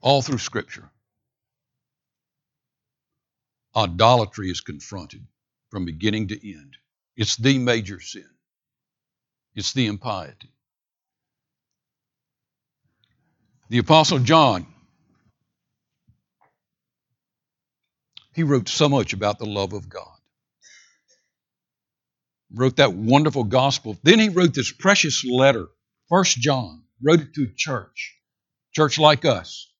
All 0.01 0.23
through 0.23 0.39
Scripture, 0.39 0.91
idolatry 3.75 4.51
is 4.51 4.61
confronted 4.61 5.27
from 5.71 5.85
beginning 5.85 6.29
to 6.29 6.51
end. 6.51 6.77
It's 7.17 7.37
the 7.37 7.59
major 7.59 8.01
sin, 8.01 8.29
it's 9.55 9.73
the 9.73 9.87
impiety. 9.87 10.51
The 13.71 13.79
Apostle 13.79 14.19
John, 14.21 14.67
he 18.35 18.43
wrote 18.43 18.69
so 18.69 18.89
much 18.89 19.13
about 19.13 19.39
the 19.39 19.47
love 19.47 19.73
of 19.73 19.89
God. 19.89 20.19
Wrote 22.55 22.77
that 22.77 22.95
wonderful 22.95 23.45
gospel. 23.45 23.99
Then 24.03 24.19
he 24.19 24.29
wrote 24.29 24.55
this 24.55 24.73
precious 24.73 25.25
letter, 25.25 25.67
First 26.09 26.39
John, 26.39 26.83
wrote 27.03 27.21
it 27.21 27.35
to 27.35 27.45
a 27.45 27.55
church, 27.55 28.17
church 28.73 28.99
like 28.99 29.25
us. 29.25 29.71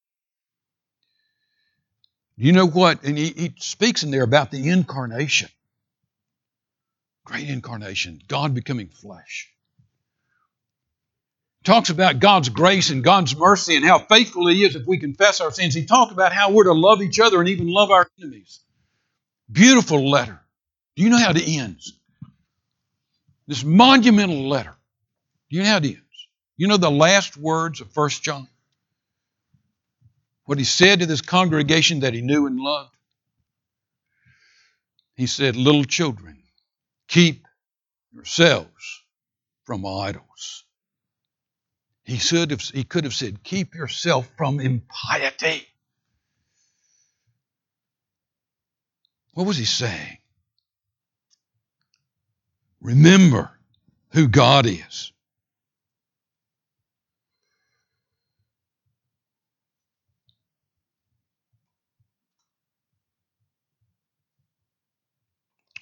You 2.37 2.53
know 2.53 2.67
what? 2.67 3.05
And 3.05 3.17
he, 3.17 3.29
he 3.29 3.55
speaks 3.59 4.03
in 4.03 4.11
there 4.11 4.25
about 4.25 4.51
the 4.51 4.69
incarnation. 4.69 5.49
Great 7.25 7.49
incarnation, 7.49 8.21
God 8.29 8.55
becoming 8.55 8.89
flesh. 8.89 9.51
Talks 11.65 11.89
about 11.89 12.21
God's 12.21 12.51
grace 12.51 12.91
and 12.91 13.03
God's 13.03 13.35
mercy 13.35 13.77
and 13.77 13.85
how 13.87 13.99
faithful 13.99 14.49
He 14.49 14.65
is 14.65 14.77
if 14.77 14.87
we 14.87 14.99
confess 14.99 15.41
our 15.41 15.51
sins. 15.51 15.75
He 15.75 15.87
talked 15.87 16.13
about 16.13 16.33
how 16.33 16.51
we're 16.51 16.65
to 16.65 16.75
love 16.75 17.01
each 17.01 17.19
other 17.19 17.41
and 17.41 17.49
even 17.49 17.69
love 17.69 17.91
our 17.91 18.07
enemies. 18.21 18.61
Beautiful 19.51 20.11
letter. 20.11 20.39
Do 20.97 21.03
you 21.03 21.09
know 21.09 21.19
how 21.19 21.31
it 21.31 21.49
ends? 21.49 21.95
This 23.47 23.65
monumental 23.65 24.49
letter. 24.49 24.75
Do 25.51 25.57
you 25.57 25.63
know 25.63 25.69
how 25.69 25.77
it 25.79 25.85
ends? 25.85 26.01
You 26.57 26.69
know 26.69 26.77
the 26.77 26.91
last 26.91 27.37
words 27.37 27.81
of 27.81 27.91
First 27.93 28.23
John? 28.23 28.49
What 30.45 30.59
he 30.59 30.65
said 30.65 31.01
to 31.01 31.07
this 31.07 31.21
congregation 31.21 32.01
that 32.01 32.15
he 32.15 32.21
knew 32.21 32.47
and 32.47 32.59
loved? 32.59 32.95
He 35.17 35.27
said, 35.27 35.57
Little 35.57 35.85
children, 35.85 36.43
keep 37.09 37.47
yourselves 38.13 39.03
from 39.65 39.87
idols. 39.87 40.65
He, 42.05 42.19
should 42.19 42.51
have, 42.51 42.61
he 42.61 42.85
could 42.85 43.05
have 43.05 43.15
said, 43.15 43.43
Keep 43.43 43.75
yourself 43.75 44.31
from 44.37 44.61
impiety. 44.61 45.67
What 49.33 49.47
was 49.47 49.57
he 49.57 49.65
saying? 49.65 50.19
Remember 52.85 53.51
who 54.11 54.29
God 54.29 54.67
is. 54.67 55.11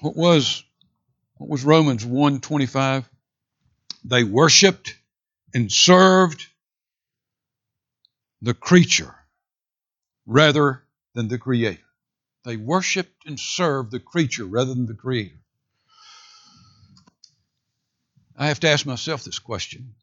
What 0.00 0.16
was 0.16 0.64
what 1.38 1.50
was 1.50 1.64
Romans 1.64 2.04
1:25? 2.04 3.04
They 4.04 4.24
worshiped 4.24 4.96
and 5.54 5.72
served 5.72 6.46
the 8.42 8.54
creature 8.54 9.14
rather 10.26 10.84
than 11.14 11.28
the 11.28 11.38
creator. 11.38 11.82
They 12.44 12.56
worshiped 12.56 13.26
and 13.26 13.40
served 13.40 13.90
the 13.90 14.00
creature 14.00 14.46
rather 14.46 14.74
than 14.74 14.86
the 14.86 14.94
creator. 14.94 15.41
I 18.36 18.48
have 18.48 18.60
to 18.60 18.68
ask 18.68 18.86
myself 18.86 19.24
this 19.24 19.38
question 19.38 19.94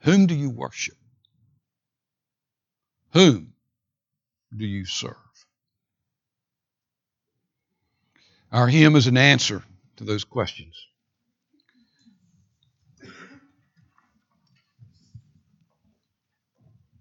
Whom 0.00 0.26
do 0.26 0.34
you 0.34 0.50
worship? 0.50 0.96
Whom 3.12 3.54
do 4.56 4.66
you 4.66 4.84
serve? 4.84 5.16
Our 8.50 8.68
hymn 8.68 8.96
is 8.96 9.06
an 9.06 9.18
answer 9.18 9.62
to 9.96 10.04
those 10.04 10.24
questions. 10.24 10.87